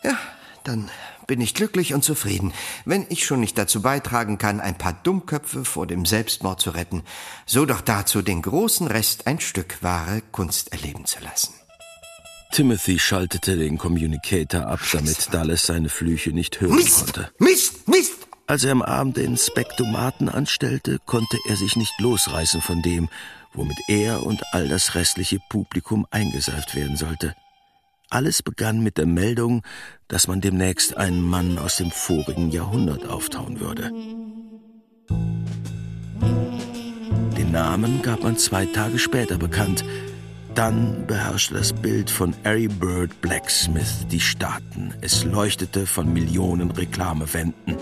[0.03, 0.17] Ja,
[0.63, 0.91] dann
[1.25, 2.53] bin ich glücklich und zufrieden,
[2.85, 7.03] wenn ich schon nicht dazu beitragen kann, ein paar Dummköpfe vor dem Selbstmord zu retten,
[7.45, 11.60] so doch dazu den großen Rest ein Stück wahre Kunst erleben zu lassen.
[12.51, 17.13] Timothy schaltete den Communicator ab, damit Dallas seine Flüche nicht hören Mist!
[17.13, 17.31] konnte.
[17.39, 17.87] Mist!
[17.87, 18.27] Mist!
[18.45, 23.07] Als er am Abend den Spektomaten anstellte, konnte er sich nicht losreißen von dem,
[23.53, 27.33] womit er und all das restliche Publikum eingeseift werden sollte.
[28.09, 29.63] Alles begann mit der Meldung,
[30.09, 33.89] dass man demnächst einen Mann aus dem vorigen Jahrhundert auftauen würde.
[37.37, 39.85] Den Namen gab man zwei Tage später bekannt.
[40.55, 44.93] Dann beherrschte das Bild von Harry Bird Blacksmith die Staaten.
[44.99, 47.77] Es leuchtete von Millionen Reklamewänden.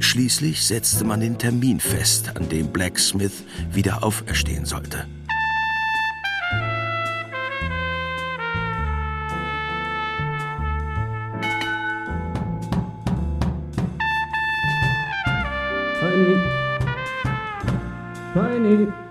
[0.00, 5.06] Schließlich setzte man den Termin fest, an dem Blacksmith wieder auferstehen sollte.
[16.00, 16.36] Tiny.
[18.34, 19.01] Tiny.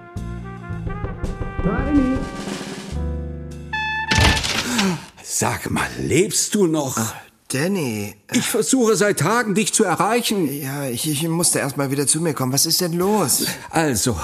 [5.41, 6.99] Sag mal, lebst du noch?
[7.47, 10.47] Danny, Ich versuche seit Tagen, dich zu erreichen.
[10.61, 12.53] ja, ich, ich musste erst mal wieder zu mir kommen.
[12.53, 13.47] Was ist denn los?
[13.71, 14.15] Also,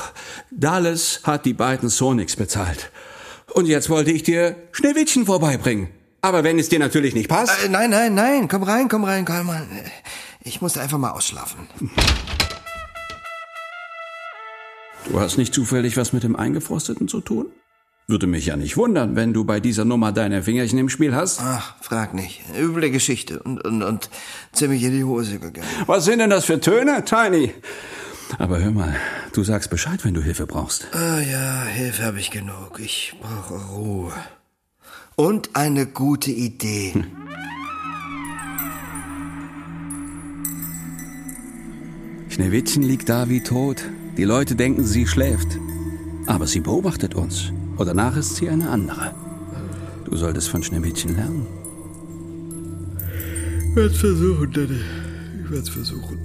[0.52, 2.92] Dallas hat die beiden Sonics bezahlt.
[3.52, 5.90] Und jetzt wollte ich dir Schneewittchen vorbeibringen.
[6.22, 7.66] Aber wenn es dir natürlich nicht passt.
[7.66, 9.66] Äh, nein, nein, nein, komm rein, komm rein, komm mal.
[10.42, 11.68] Ich musste einfach mal ausschlafen.
[15.10, 17.48] Du hast nicht zufällig was mit dem Eingefrosteten zu tun?
[18.10, 21.42] Würde mich ja nicht wundern, wenn du bei dieser Nummer deine Fingerchen im Spiel hast.
[21.42, 22.42] Ach, frag nicht.
[22.58, 24.10] Üble Geschichte und, und, und
[24.54, 25.68] ziemlich in die Hose gegangen.
[25.88, 27.54] Was sind denn das für Töne, Tiny?
[28.40, 28.96] Aber hör mal,
[29.34, 30.88] du sagst Bescheid, wenn du Hilfe brauchst.
[30.94, 32.80] Ah ja, Hilfe habe ich genug.
[32.80, 34.14] Ich brauche Ruhe.
[35.18, 36.94] Und eine gute Idee.
[42.30, 43.84] Schneewittchen liegt da wie tot.
[44.16, 45.58] Die Leute denken, sie schläft.
[46.26, 47.52] Aber sie beobachtet uns.
[47.78, 49.14] Und danach ist sie eine andere.
[50.06, 51.46] Du solltest von Schneewittchen lernen.
[53.70, 54.82] Ich werd's versuchen, Danny.
[55.44, 56.18] Ich werd's versuchen.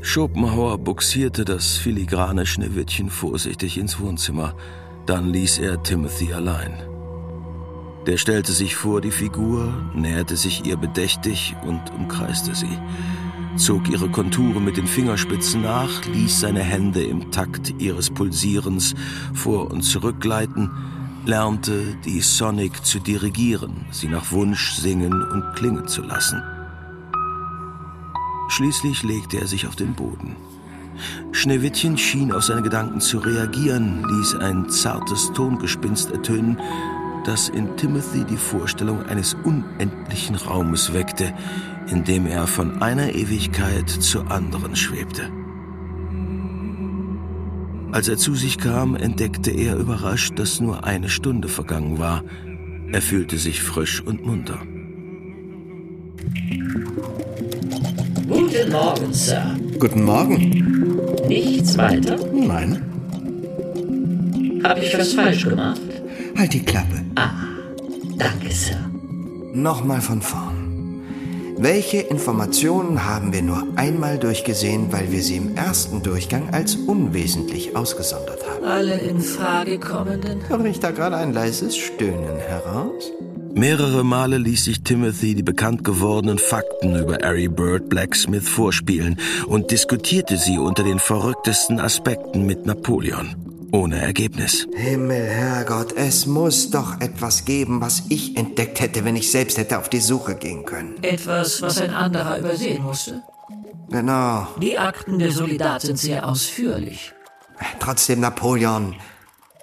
[0.00, 4.54] Schopenhauer buxierte das filigrane Schneewittchen vorsichtig ins Wohnzimmer.
[5.06, 6.72] Dann ließ er Timothy allein.
[8.06, 12.78] Der stellte sich vor die Figur, näherte sich ihr bedächtig und umkreiste sie,
[13.58, 18.94] zog ihre Konturen mit den Fingerspitzen nach, ließ seine Hände im Takt ihres Pulsierens
[19.34, 20.70] vor und zurückgleiten,
[21.26, 26.42] lernte die Sonic zu dirigieren, sie nach Wunsch singen und klingen zu lassen.
[28.48, 30.36] Schließlich legte er sich auf den Boden.
[31.32, 36.58] Schneewittchen schien auf seine Gedanken zu reagieren, ließ ein zartes Tongespinst ertönen,
[37.24, 41.34] das in Timothy die Vorstellung eines unendlichen Raumes weckte,
[41.90, 45.30] in dem er von einer Ewigkeit zur anderen schwebte.
[47.90, 52.22] Als er zu sich kam, entdeckte er überrascht, dass nur eine Stunde vergangen war.
[52.92, 54.58] Er fühlte sich frisch und munter.
[58.28, 59.56] Guten Morgen, Sir.
[59.78, 61.16] Guten Morgen.
[61.28, 62.18] Nichts weiter?
[62.32, 62.82] Nein.
[64.64, 65.80] Habe ich was falsch gemacht?
[66.36, 67.04] Halt die Klappe.
[68.18, 68.90] Danke, Sir.
[69.54, 70.57] Nochmal von vorn.
[71.60, 77.74] Welche Informationen haben wir nur einmal durchgesehen, weil wir sie im ersten Durchgang als unwesentlich
[77.74, 78.64] ausgesondert haben?
[78.64, 80.48] Alle in Frage kommenden?
[80.48, 83.10] Höre ich da gerade ein leises Stöhnen heraus?
[83.54, 89.18] Mehrere Male ließ sich Timothy die bekannt gewordenen Fakten über Harry Bird Blacksmith vorspielen
[89.48, 93.47] und diskutierte sie unter den verrücktesten Aspekten mit Napoleon.
[93.70, 94.66] Ohne Ergebnis.
[94.74, 99.78] Himmel, Herrgott, es muss doch etwas geben, was ich entdeckt hätte, wenn ich selbst hätte
[99.78, 101.02] auf die Suche gehen können.
[101.02, 103.22] Etwas, was ein anderer übersehen musste?
[103.90, 104.46] Genau.
[104.60, 107.12] Die Akten der Solidat sind sehr ausführlich.
[107.78, 108.94] Trotzdem, Napoleon,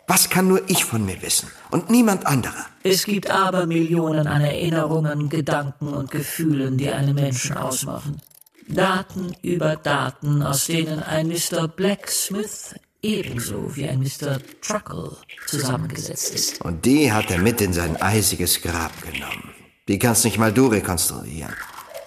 [0.08, 2.66] was kann nur ich von mir wissen und niemand anderer?
[2.84, 8.22] Es gibt aber Millionen an Erinnerungen, Gedanken und Gefühlen, die einen Menschen ausmachen.
[8.68, 11.68] Daten über Daten, aus denen ein Mr.
[11.68, 12.76] Blacksmith
[13.06, 14.39] ebenso wie ein Mr.
[14.62, 15.12] Truckle
[15.45, 16.62] zusammengesetzt ist.
[16.62, 19.51] Und die hat er mit in sein eisiges Grab genommen.
[19.88, 21.53] Die kannst nicht mal du rekonstruieren.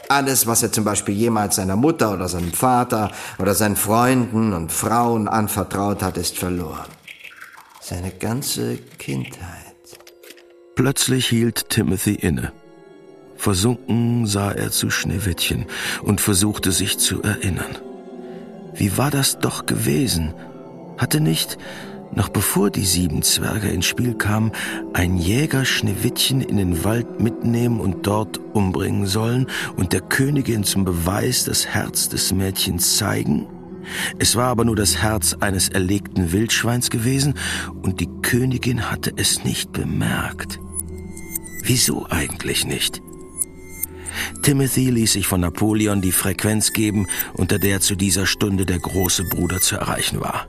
[0.09, 4.73] Alles, was er zum Beispiel jemals seiner Mutter oder seinem Vater oder seinen Freunden und
[4.73, 6.91] Frauen anvertraut hat, ist verloren.
[7.81, 9.75] Seine ganze Kindheit.
[10.75, 12.53] Plötzlich hielt Timothy inne.
[13.37, 15.67] Versunken sah er zu Schneewittchen
[16.03, 17.79] und versuchte sich zu erinnern.
[18.75, 20.35] Wie war das doch gewesen?
[20.99, 21.57] Hatte nicht,
[22.15, 24.53] noch bevor die sieben Zwerge ins Spiel kamen,
[24.93, 29.47] ein Jäger Schneewittchen in den Wald mitnehmen und dort umbringen sollen
[29.77, 33.47] und der Königin zum Beweis das Herz des Mädchens zeigen?
[34.19, 37.35] Es war aber nur das Herz eines erlegten Wildschweins gewesen
[37.83, 40.59] und die Königin hatte es nicht bemerkt.
[41.63, 43.03] Wieso eigentlich nicht?
[44.43, 49.25] Timothy ließ sich von Napoleon die Frequenz geben, unter der zu dieser Stunde der große
[49.25, 50.49] Bruder zu erreichen war.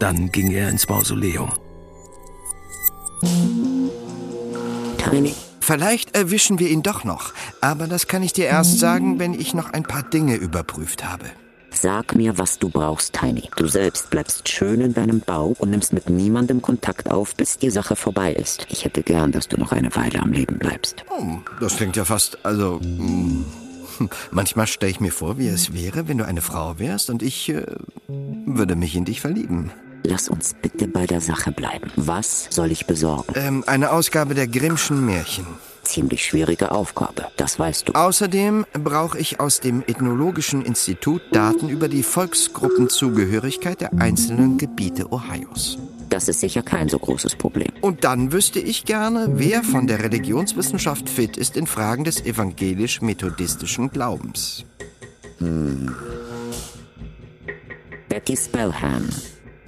[0.00, 1.50] Dann ging er ins Mausoleum.
[4.98, 5.34] Tiny.
[5.60, 9.54] Vielleicht erwischen wir ihn doch noch, aber das kann ich dir erst sagen, wenn ich
[9.54, 11.26] noch ein paar Dinge überprüft habe.
[11.70, 13.48] Sag mir, was du brauchst, Tiny.
[13.56, 17.70] Du selbst bleibst schön in deinem Bau und nimmst mit niemandem Kontakt auf, bis die
[17.70, 18.66] Sache vorbei ist.
[18.70, 21.04] Ich hätte gern, dass du noch eine Weile am Leben bleibst.
[21.10, 22.80] Oh, das klingt ja fast, also...
[22.82, 23.44] Mh,
[24.30, 27.50] manchmal stelle ich mir vor, wie es wäre, wenn du eine Frau wärst und ich
[27.50, 27.66] äh,
[28.08, 29.70] würde mich in dich verlieben.
[30.02, 31.90] Lass uns bitte bei der Sache bleiben.
[31.96, 33.32] Was soll ich besorgen?
[33.36, 35.46] Ähm, eine Ausgabe der Grimmschen Märchen.
[35.82, 37.92] Ziemlich schwierige Aufgabe, das weißt du.
[37.94, 45.78] Außerdem brauche ich aus dem Ethnologischen Institut Daten über die Volksgruppenzugehörigkeit der einzelnen Gebiete Ohios.
[46.10, 47.72] Das ist sicher kein so großes Problem.
[47.80, 53.90] Und dann wüsste ich gerne, wer von der Religionswissenschaft fit ist in Fragen des evangelisch-methodistischen
[53.90, 54.64] Glaubens.
[55.38, 55.94] Hm.
[58.08, 59.08] Betty Spellham,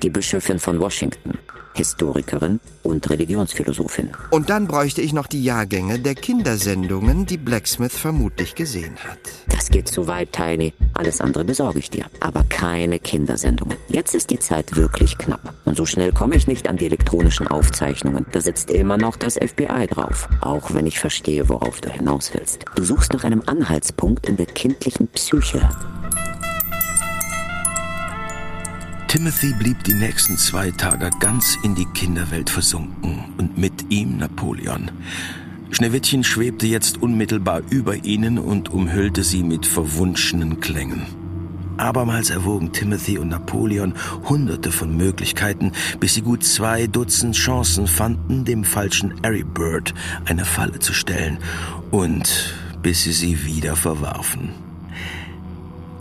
[0.03, 1.39] die Bischöfin von Washington,
[1.75, 4.11] Historikerin und Religionsphilosophin.
[4.31, 9.19] Und dann bräuchte ich noch die Jahrgänge der Kindersendungen, die Blacksmith vermutlich gesehen hat.
[9.49, 10.75] Das geht zu weit, Tiny.
[10.95, 12.07] Alles andere besorge ich dir.
[12.21, 13.77] Aber keine Kindersendungen.
[13.89, 15.55] Jetzt ist die Zeit wirklich knapp.
[15.65, 18.27] Und so schnell komme ich nicht an die elektronischen Aufzeichnungen.
[18.33, 20.29] Da sitzt immer noch das FBI drauf.
[20.41, 22.65] Auch wenn ich verstehe, worauf du hinaus willst.
[22.75, 25.69] Du suchst nach einem Anhaltspunkt in der kindlichen Psyche.
[29.13, 34.91] Timothy blieb die nächsten zwei Tage ganz in die Kinderwelt versunken und mit ihm Napoleon.
[35.71, 41.05] Schneewittchen schwebte jetzt unmittelbar über ihnen und umhüllte sie mit verwunschenen Klängen.
[41.77, 43.93] Abermals erwogen Timothy und Napoleon
[44.31, 49.93] hunderte von Möglichkeiten, bis sie gut zwei Dutzend Chancen fanden, dem falschen Harry Bird
[50.25, 51.37] eine Falle zu stellen
[51.91, 54.62] und bis sie sie wieder verwarfen.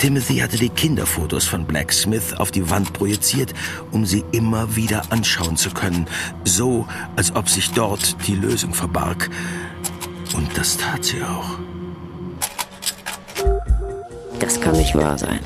[0.02, 3.54] Timothy hatte die Kinderfotos von Blacksmith auf die Wand projiziert,
[3.92, 6.08] um sie immer wieder anschauen zu können,
[6.44, 9.30] so als ob sich dort die Lösung verbarg.
[10.36, 11.60] Und das tat sie auch.
[14.40, 15.40] Das kann nicht wahr sein.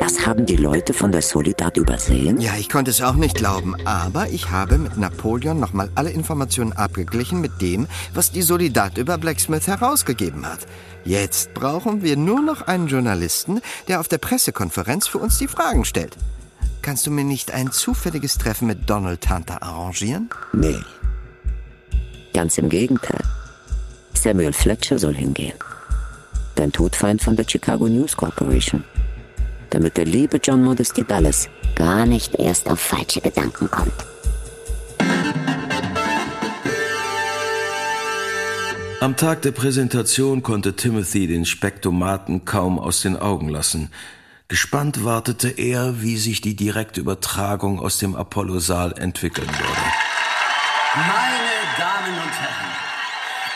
[0.00, 2.40] Das haben die Leute von der Solidat übersehen?
[2.40, 6.72] Ja, ich konnte es auch nicht glauben, aber ich habe mit Napoleon nochmal alle Informationen
[6.72, 10.60] abgeglichen mit dem, was die Solidat über Blacksmith herausgegeben hat.
[11.04, 15.84] Jetzt brauchen wir nur noch einen Journalisten, der auf der Pressekonferenz für uns die Fragen
[15.84, 16.16] stellt.
[16.80, 20.30] Kannst du mir nicht ein zufälliges Treffen mit Donald Hunter arrangieren?
[20.54, 20.80] Nee.
[22.32, 23.20] Ganz im Gegenteil.
[24.14, 25.58] Samuel Fletcher soll hingehen.
[26.54, 28.82] Dein Todfeind von der Chicago News Corporation.
[29.70, 33.92] Damit der liebe John Modesty Dallas gar nicht erst auf falsche Gedanken kommt.
[39.00, 43.90] Am Tag der Präsentation konnte Timothy den Spektomaten kaum aus den Augen lassen.
[44.48, 49.82] Gespannt wartete er, wie sich die direkte Übertragung aus dem Apollo-Saal entwickeln würde.
[50.96, 52.72] Meine Damen und Herren,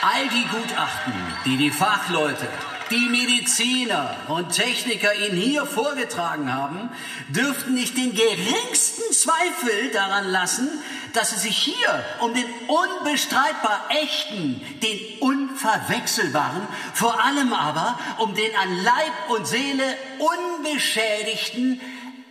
[0.03, 1.13] all die Gutachten,
[1.45, 2.49] die die Fachleute,
[2.91, 6.91] die Mediziner und Techniker Ihnen hier vorgetragen haben,
[7.29, 10.69] dürften nicht den geringsten Zweifel daran lassen,
[11.13, 18.55] dass es sich hier um den unbestreitbar echten, den unverwechselbaren, vor allem aber um den
[18.57, 21.81] an Leib und Seele unbeschädigten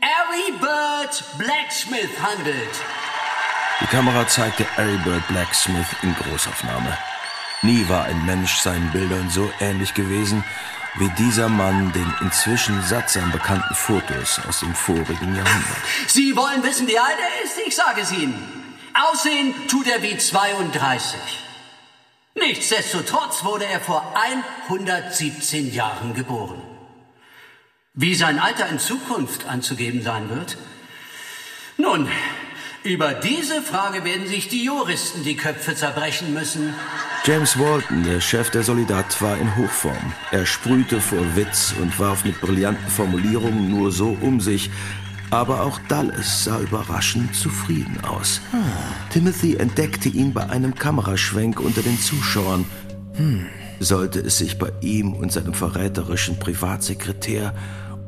[0.02, 2.76] Harry Bird Blacksmith handelt.
[3.80, 6.98] Die Kamera zeigte Harry Bird Blacksmith in Großaufnahme.
[7.64, 10.44] Nie war ein Mensch seinen Bildern so ähnlich gewesen
[10.96, 15.78] wie dieser Mann den inzwischen sattsam bekannten Fotos aus dem vorigen Jahrhundert.
[16.08, 17.58] Sie wollen wissen, wie alt er ist?
[17.66, 18.36] Ich sage es Ihnen.
[18.94, 21.20] Aussehen tut er wie 32.
[22.36, 26.62] Nichtsdestotrotz wurde er vor 117 Jahren geboren.
[27.94, 30.58] Wie sein Alter in Zukunft anzugeben sein wird?
[31.78, 32.10] Nun,
[32.84, 36.74] über diese Frage werden sich die Juristen die Köpfe zerbrechen müssen.
[37.26, 40.14] James Walton, der Chef der Solidat, war in Hochform.
[40.32, 44.70] Er sprühte vor Witz und warf mit brillanten Formulierungen nur so um sich.
[45.32, 48.42] Aber auch Dallas sah überraschend zufrieden aus.
[49.12, 52.66] Timothy entdeckte ihn bei einem Kameraschwenk unter den Zuschauern.
[53.16, 53.46] Hm.
[53.80, 57.56] Sollte es sich bei ihm und seinem verräterischen Privatsekretär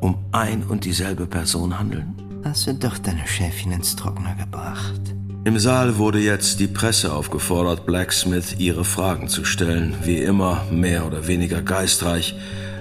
[0.00, 2.25] um ein und dieselbe Person handeln?
[2.46, 5.00] Hast du doch deine Chefin ins Trockner gebracht.
[5.44, 11.08] Im Saal wurde jetzt die Presse aufgefordert, Blacksmith ihre Fragen zu stellen, wie immer mehr
[11.08, 12.36] oder weniger geistreich.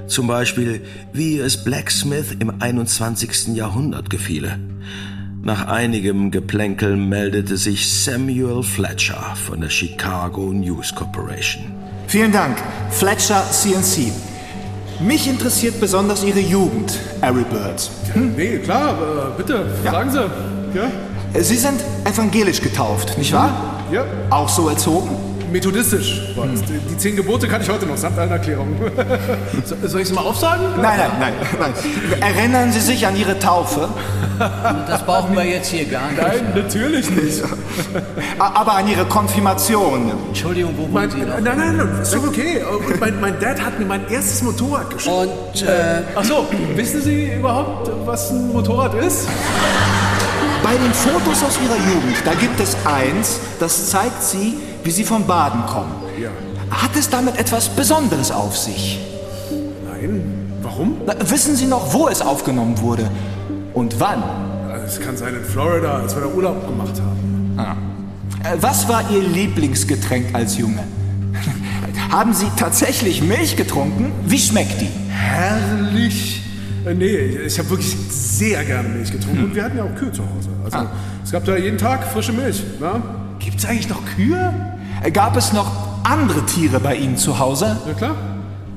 [0.05, 0.81] Zum Beispiel,
[1.13, 3.55] wie es Blacksmith im 21.
[3.55, 4.59] Jahrhundert gefiele.
[5.41, 11.63] Nach einigem Geplänkel meldete sich Samuel Fletcher von der Chicago News Corporation.
[12.05, 12.59] Vielen Dank,
[12.91, 14.11] Fletcher CNC.
[14.99, 17.89] Mich interessiert besonders Ihre Jugend, Harry Bird.
[18.13, 18.33] Hm?
[18.35, 19.91] Nee, klar, äh, bitte, ja.
[19.91, 20.77] sagen Sie.
[20.77, 21.41] Ja?
[21.41, 23.83] Sie sind evangelisch getauft, nicht wahr?
[23.91, 24.05] Ja.
[24.29, 25.09] Auch so erzogen?
[25.55, 26.61] Methodistisch war hm.
[26.91, 28.75] Die zehn Gebote kann ich heute noch, samt allen Erklärungen.
[29.85, 30.65] Soll ich sie mal aufsagen?
[30.81, 31.73] Nein, nein, nein, nein.
[32.19, 33.87] Erinnern Sie sich an Ihre Taufe?
[34.37, 36.21] Das brauchen wir jetzt hier gar nicht.
[36.21, 37.41] Nein, natürlich nicht.
[38.37, 40.11] Aber an Ihre Konfirmation.
[40.27, 41.39] Entschuldigung, wo mein, Sie noch?
[41.39, 42.61] Nein, nein, nein, ist doch okay.
[42.99, 45.31] Mein, mein, Dad hat mir mein erstes Motorrad geschenkt.
[45.53, 46.01] Und, äh...
[46.15, 49.29] Ach so, wissen Sie überhaupt, was ein Motorrad ist?
[50.61, 54.55] Bei den Fotos aus Ihrer Jugend, da gibt es eins, das zeigt Sie,
[54.85, 55.91] wie Sie vom Baden kommen.
[56.21, 56.29] Ja.
[56.69, 58.99] Hat es damit etwas Besonderes auf sich?
[59.91, 60.21] Nein.
[60.61, 60.97] Warum?
[61.05, 63.09] Na, wissen Sie noch, wo es aufgenommen wurde?
[63.73, 64.23] Und wann?
[64.85, 67.55] Es kann sein in Florida, als wir da Urlaub gemacht haben.
[67.57, 67.75] Ah.
[68.61, 70.83] Was war Ihr Lieblingsgetränk als Junge?
[72.11, 74.11] haben Sie tatsächlich Milch getrunken?
[74.27, 74.89] Wie schmeckt die?
[75.09, 76.43] Herrlich.
[76.85, 77.17] Äh, nee,
[77.47, 79.39] ich habe wirklich sehr gerne Milch getrunken.
[79.39, 79.45] Hm.
[79.45, 80.49] Und wir hatten ja auch Kühe zu Hause.
[80.63, 80.91] Also ah.
[81.23, 82.61] es gab da jeden Tag frische Milch.
[82.79, 83.01] Ja?
[83.39, 84.53] Gibt es eigentlich noch Kühe?
[85.11, 85.71] Gab es noch
[86.03, 87.77] andere Tiere bei Ihnen zu Hause?
[87.87, 88.15] Ja klar.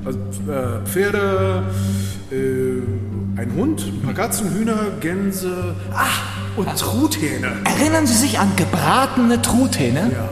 [0.05, 1.63] Also äh, Pferde,
[2.31, 5.75] äh, ein Hund, ein paar Katzen, Hühner, Gänse.
[5.93, 6.21] Ach,
[6.55, 6.73] und ah.
[6.73, 7.51] Truthähne.
[7.65, 10.11] Erinnern Sie sich an gebratene Truthähne?
[10.11, 10.29] Ja.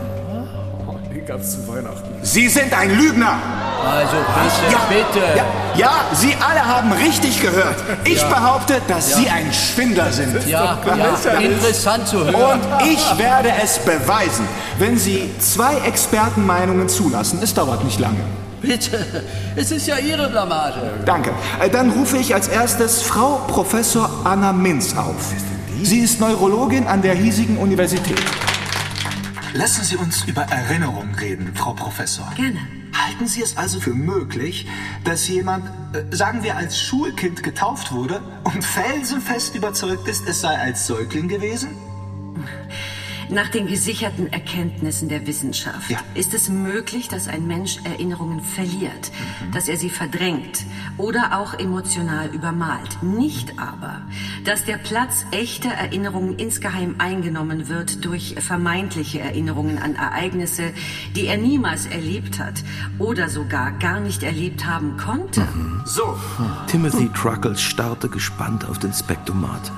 [1.14, 2.10] Die gab es zu Weihnachten.
[2.22, 3.38] Sie sind ein Lügner!
[3.86, 5.38] Also bitte, ja, bitte.
[5.38, 7.76] Ja, ja, Sie alle haben richtig gehört.
[8.04, 8.28] Ich ja.
[8.28, 10.48] behaupte, dass Sie ein Schwindler sind.
[10.48, 12.36] Ja, ja, interessant zu hören.
[12.36, 14.48] Und ich werde es beweisen,
[14.80, 17.40] wenn Sie zwei Expertenmeinungen zulassen.
[17.42, 18.20] Es dauert nicht lange.
[18.62, 19.06] Bitte,
[19.56, 20.82] es ist ja Ihre Blamage.
[21.06, 21.32] Danke.
[21.62, 25.32] Äh, dann rufe ich als erstes Frau Professor Anna Minz auf.
[25.84, 28.20] Sie ist Neurologin an der hiesigen Universität.
[29.54, 32.28] Lassen Sie uns über Erinnerung reden, Frau Professor.
[32.36, 32.77] Gerne.
[33.06, 34.68] Halten Sie es also für möglich,
[35.04, 40.58] dass jemand, äh, sagen wir als Schulkind getauft wurde und felsenfest überzeugt ist, es sei
[40.58, 41.87] als Säugling gewesen?
[43.30, 46.00] Nach den gesicherten Erkenntnissen der Wissenschaft ja.
[46.14, 49.52] ist es möglich, dass ein Mensch Erinnerungen verliert, mhm.
[49.52, 50.66] dass er sie verdrängt
[50.98, 53.04] oder auch emotional übermalt.
[53.04, 54.02] Nicht aber,
[54.46, 60.72] dass der Platz echter Erinnerungen insgeheim eingenommen wird durch vermeintliche Erinnerungen an Ereignisse,
[61.16, 62.64] die er niemals erlebt hat
[62.98, 65.42] oder sogar gar nicht erlebt haben konnte.
[65.42, 65.82] Mhm.
[65.86, 66.18] So.
[66.68, 69.72] Timothy Truckles starrte gespannt auf den Spektomat.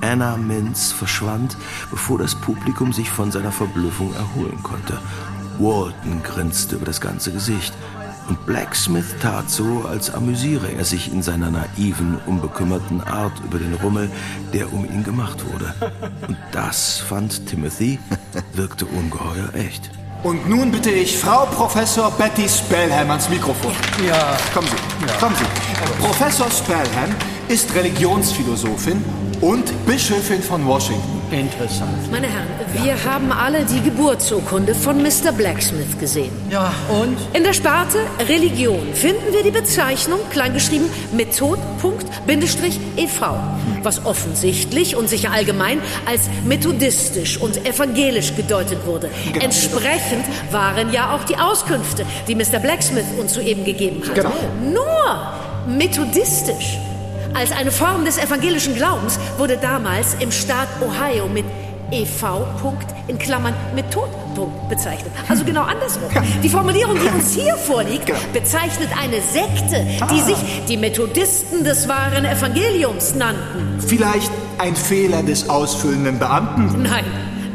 [0.00, 1.56] Anna Mintz verschwand,
[1.90, 4.98] bevor das Publikum sich von seiner Verblüffung erholen konnte.
[5.58, 7.72] Walton grinste über das ganze Gesicht.
[8.28, 13.74] Und Blacksmith tat so, als amüsiere er sich in seiner naiven, unbekümmerten Art über den
[13.74, 14.10] Rummel,
[14.52, 15.72] der um ihn gemacht wurde.
[16.26, 18.00] Und das fand Timothy,
[18.52, 19.90] wirkte ungeheuer echt.
[20.24, 23.72] Und nun bitte ich Frau Professor Betty Spellham ans Mikrofon.
[24.04, 24.36] Ja.
[24.52, 25.14] Kommen Sie, ja.
[25.18, 26.04] kommen Sie.
[26.04, 27.14] Professor Spellham
[27.48, 29.04] ist Religionsphilosophin
[29.40, 31.20] und Bischöfin von Washington.
[31.30, 32.10] Interessant.
[32.10, 33.04] Meine Herren, wir ja.
[33.04, 35.32] haben alle die Geburtsurkunde von Mr.
[35.36, 36.30] Blacksmith gesehen.
[36.50, 37.16] Ja, und?
[37.32, 41.60] In der Sparte Religion finden wir die Bezeichnung, kleingeschrieben, Method.-ev,
[43.82, 49.10] was offensichtlich und sicher allgemein als methodistisch und evangelisch gedeutet wurde.
[49.32, 49.44] Genau.
[49.44, 52.60] Entsprechend waren ja auch die Auskünfte, die Mr.
[52.60, 54.14] Blacksmith uns soeben gegeben hat.
[54.14, 54.32] Genau.
[54.62, 56.78] Nur methodistisch.
[57.36, 61.44] Als eine Form des evangelischen Glaubens wurde damals im Staat Ohio mit
[61.90, 62.46] EV.
[63.08, 64.08] in Klammern mit Tod
[64.70, 65.12] bezeichnet.
[65.28, 66.08] Also genau andersrum.
[66.42, 68.18] Die Formulierung, die uns hier vorliegt, genau.
[68.32, 70.24] bezeichnet eine Sekte, die ah.
[70.24, 73.80] sich die Methodisten des wahren Evangeliums nannten.
[73.86, 76.84] Vielleicht ein Fehler des ausfüllenden Beamten?
[76.84, 77.04] Nein.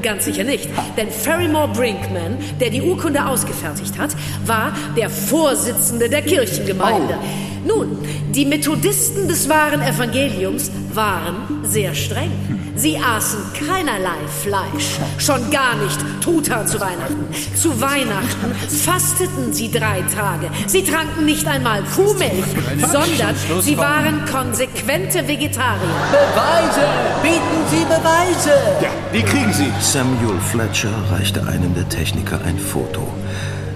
[0.04, 0.68] Ganz sicher nicht.
[0.98, 4.12] Denn Ferrymore Brinkman, der die Urkunde ausgefertigt hat,
[4.46, 7.18] war der Vorsitzende der Kirchengemeinde.
[7.20, 7.51] Oh.
[7.66, 7.98] Nun,
[8.32, 12.32] die Methodisten des wahren Evangeliums waren sehr streng.
[12.76, 17.26] Sie aßen keinerlei Fleisch, schon gar nicht Truthahn zu Weihnachten.
[17.56, 20.50] Zu Weihnachten fasteten sie drei Tage.
[20.68, 22.46] Sie tranken nicht einmal Kuhmilch,
[22.80, 25.82] sondern sie waren konsequente Vegetarier.
[26.12, 26.88] Beweise!
[27.22, 28.54] Bieten Sie Beweise!
[28.82, 29.72] Ja, die kriegen Sie.
[29.80, 33.08] Samuel Fletcher reichte einem der Techniker ein Foto,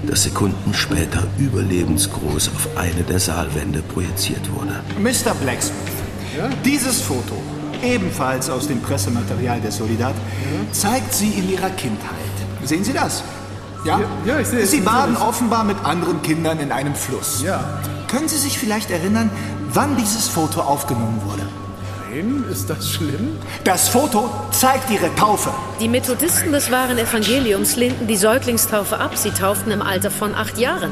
[0.08, 4.82] das Sekunden später überlebensgroß auf eine der Saalwände projiziert wurde.
[5.00, 5.34] Mr.
[5.36, 5.76] Blacksmith,
[6.64, 7.36] dieses Foto,
[7.84, 10.16] ebenfalls aus dem Pressematerial der Solidat,
[10.72, 12.10] zeigt Sie in Ihrer Kindheit.
[12.64, 13.24] Sehen Sie das?
[13.86, 14.00] Ja?
[14.26, 14.72] Ja, ich sehe es.
[14.72, 17.44] Sie baden offenbar mit anderen Kindern in einem Fluss.
[17.44, 17.64] Ja.
[18.08, 19.30] Können Sie sich vielleicht erinnern,
[19.74, 21.44] wann dieses Foto aufgenommen wurde?
[22.16, 23.38] Nein, ist das schlimm?
[23.66, 25.50] Das Foto zeigt Ihre Taufe.
[25.82, 29.18] Die Methodisten des wahren Evangeliums lehnten die Säuglingstaufe ab.
[29.18, 30.92] Sie tauften im Alter von acht Jahren.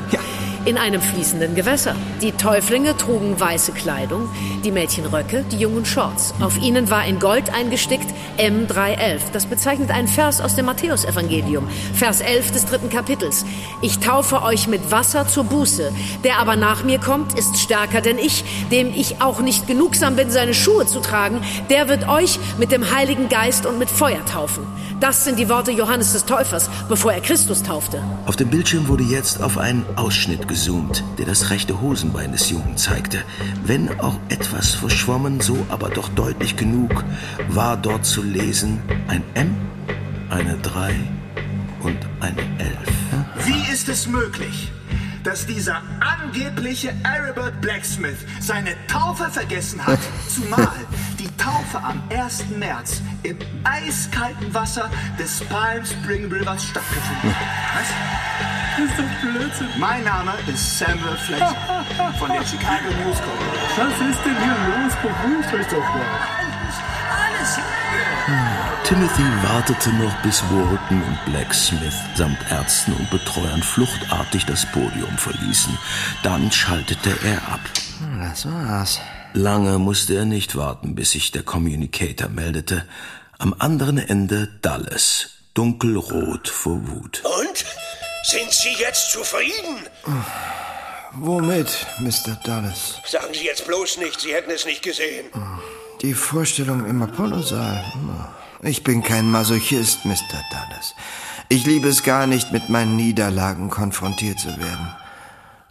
[0.66, 1.94] In einem fließenden Gewässer.
[2.22, 4.30] Die Täuflinge trugen weiße Kleidung,
[4.64, 6.34] die Mädchen Röcke, die Jungen Shorts.
[6.40, 8.08] Auf ihnen war in Gold eingestickt
[8.38, 9.20] M311.
[9.34, 13.46] Das bezeichnet einen Vers aus dem Matthäusevangelium, Vers 11 des dritten Kapitels.
[13.82, 15.92] Ich taufe euch mit Wasser zur Buße.
[16.24, 20.32] Der aber nach mir kommt, ist stärker denn ich, dem ich auch nicht genugsam bin,
[20.32, 21.42] seine Schuhe zu tragen.
[21.70, 24.66] Der wird euch mit dem Heiligen Geist und mit Feuer taufen.
[25.04, 28.02] Das sind die Worte Johannes des Täufers, bevor er Christus taufte.
[28.26, 32.78] Auf dem Bildschirm wurde jetzt auf einen Ausschnitt gezoomt, der das rechte Hosenbein des Jungen
[32.78, 33.24] zeigte.
[33.66, 37.04] Wenn auch etwas verschwommen, so aber doch deutlich genug,
[37.50, 39.56] war dort zu lesen ein M,
[40.30, 40.94] eine 3
[41.82, 42.78] und eine 11.
[43.48, 44.72] Wie ist es möglich,
[45.24, 50.68] dass dieser angebliche Aribert Blacksmith seine Taufe vergessen hat, zumal
[51.20, 52.46] die Taufe am 1.
[52.58, 57.48] März im eiskalten Wasser des Palm Spring Rivers stattgefunden hat?
[57.76, 57.88] Was?
[58.76, 59.68] Das ist doch Blödsinn.
[59.78, 61.56] Mein Name ist Samuel Fletcher
[62.18, 63.78] von der Chicago News Corporation.
[63.78, 64.94] Was ist denn hier los?
[65.02, 66.44] Beruhigt euch doch mal.
[67.14, 67.60] Alles
[68.94, 75.76] Timothy wartete noch, bis Walton und Blacksmith samt Ärzten und Betreuern fluchtartig das Podium verließen.
[76.22, 77.60] Dann schaltete er ab.
[78.20, 79.00] Das war's.
[79.34, 82.86] Lange musste er nicht warten, bis sich der Communicator meldete.
[83.40, 87.24] Am anderen Ende Dallas, dunkelrot vor Wut.
[87.26, 87.66] Und?
[88.26, 89.88] Sind Sie jetzt zufrieden?
[91.14, 92.38] Womit, Mr.
[92.44, 93.00] Dallas?
[93.08, 95.26] Sagen Sie jetzt bloß nicht, Sie hätten es nicht gesehen.
[96.04, 97.84] Die Vorstellung im Apollo-Saal.
[98.66, 100.42] Ich bin kein Masochist, Mr.
[100.50, 100.96] Dallas.
[101.50, 104.96] Ich liebe es gar nicht, mit meinen Niederlagen konfrontiert zu werden.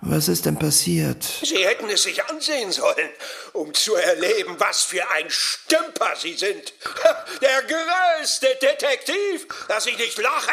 [0.02, 1.24] Was ist denn passiert?
[1.42, 3.08] Sie hätten es sich ansehen sollen,
[3.54, 6.74] um zu erleben, was für ein Stümper Sie sind.
[7.40, 10.52] Der größte Detektiv, dass ich nicht lache,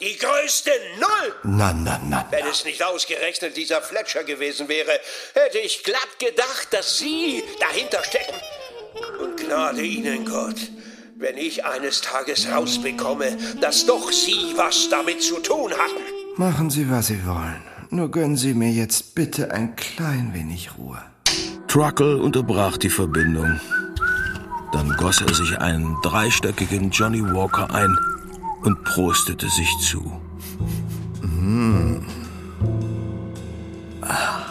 [0.00, 1.34] die größte Null.
[1.44, 2.26] Na, na, na.
[2.30, 4.98] Wenn es nicht ausgerechnet dieser Fletcher gewesen wäre,
[5.34, 8.34] hätte ich glatt gedacht, dass Sie dahinter stecken.
[9.20, 10.56] Und Gnade Ihnen, Gott,
[11.18, 16.02] wenn ich eines Tages rausbekomme, dass doch Sie was damit zu tun hatten.
[16.36, 17.62] Machen Sie, was Sie wollen.
[17.88, 21.00] Nur gönnen Sie mir jetzt bitte ein klein wenig Ruhe.
[21.68, 23.60] Truckle unterbrach die Verbindung.
[24.72, 27.96] Dann goss er sich einen dreistöckigen Johnny Walker ein
[28.62, 30.20] und prostete sich zu.
[31.22, 32.04] Hm.
[34.02, 34.42] Ah.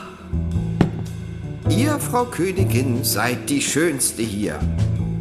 [1.69, 4.59] Ihr, Frau Königin, seid die Schönste hier.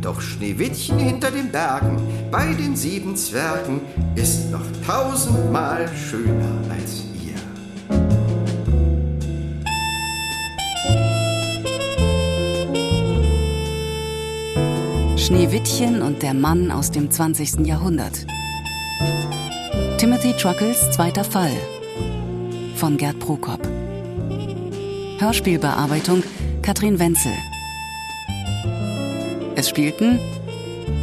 [0.05, 1.96] Doch Schneewittchen hinter den Bergen,
[2.30, 3.80] bei den sieben Zwergen,
[4.14, 7.38] ist noch tausendmal schöner als ihr.
[15.16, 17.66] Schneewittchen und der Mann aus dem 20.
[17.66, 18.26] Jahrhundert.
[19.96, 21.57] Timothy Truckles zweiter Fall
[22.76, 23.66] von Gerd Prokop.
[25.18, 26.22] Hörspielbearbeitung
[26.61, 27.32] Katrin Wenzel.
[29.65, 30.19] Es spielten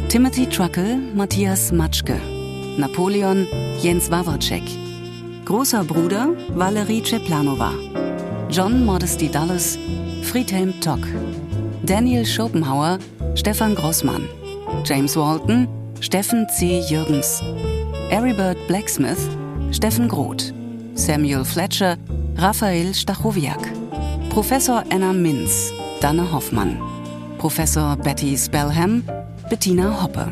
[0.08, 2.14] Timothy Truckle, Matthias Matschke,
[2.78, 3.48] Napoleon,
[3.80, 4.62] Jens Wawrcek,
[5.44, 7.72] großer Bruder Valerie Ceplanova,
[8.50, 9.76] John Modesty Dulles,
[10.22, 11.00] Friedhelm Tock,
[11.82, 13.00] Daniel Schopenhauer,
[13.34, 14.28] Stefan Grossmann,
[14.84, 15.66] James Walton,
[15.98, 16.84] Steffen C.
[16.88, 17.42] Jürgens,
[18.12, 19.28] Aribert Blacksmith,
[19.72, 20.54] Steffen Groth,
[20.94, 21.96] Samuel Fletcher,
[22.36, 23.72] Raphael Stachowiak,
[24.30, 26.78] Professor Anna Minz, Danne Hoffmann,
[27.42, 29.02] Professor Betty Spellham,
[29.50, 30.28] Bettina Hoppe.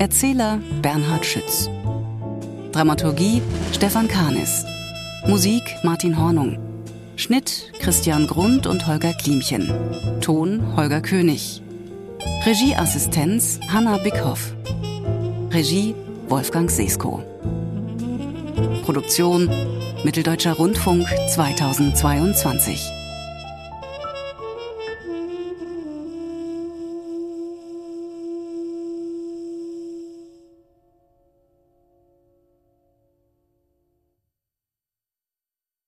[0.00, 1.70] Erzähler Bernhard Schütz.
[2.72, 3.40] Dramaturgie
[3.72, 4.64] Stefan Kahnis.
[5.28, 6.58] Musik Martin Hornung.
[7.14, 9.70] Schnitt Christian Grund und Holger Klimchen.
[10.20, 11.62] Ton Holger König.
[12.44, 14.52] Regieassistenz Hanna Bickhoff.
[15.52, 15.94] Regie
[16.28, 17.22] Wolfgang Sesko.
[18.84, 19.48] Produktion
[20.02, 22.99] Mitteldeutscher Rundfunk 2022.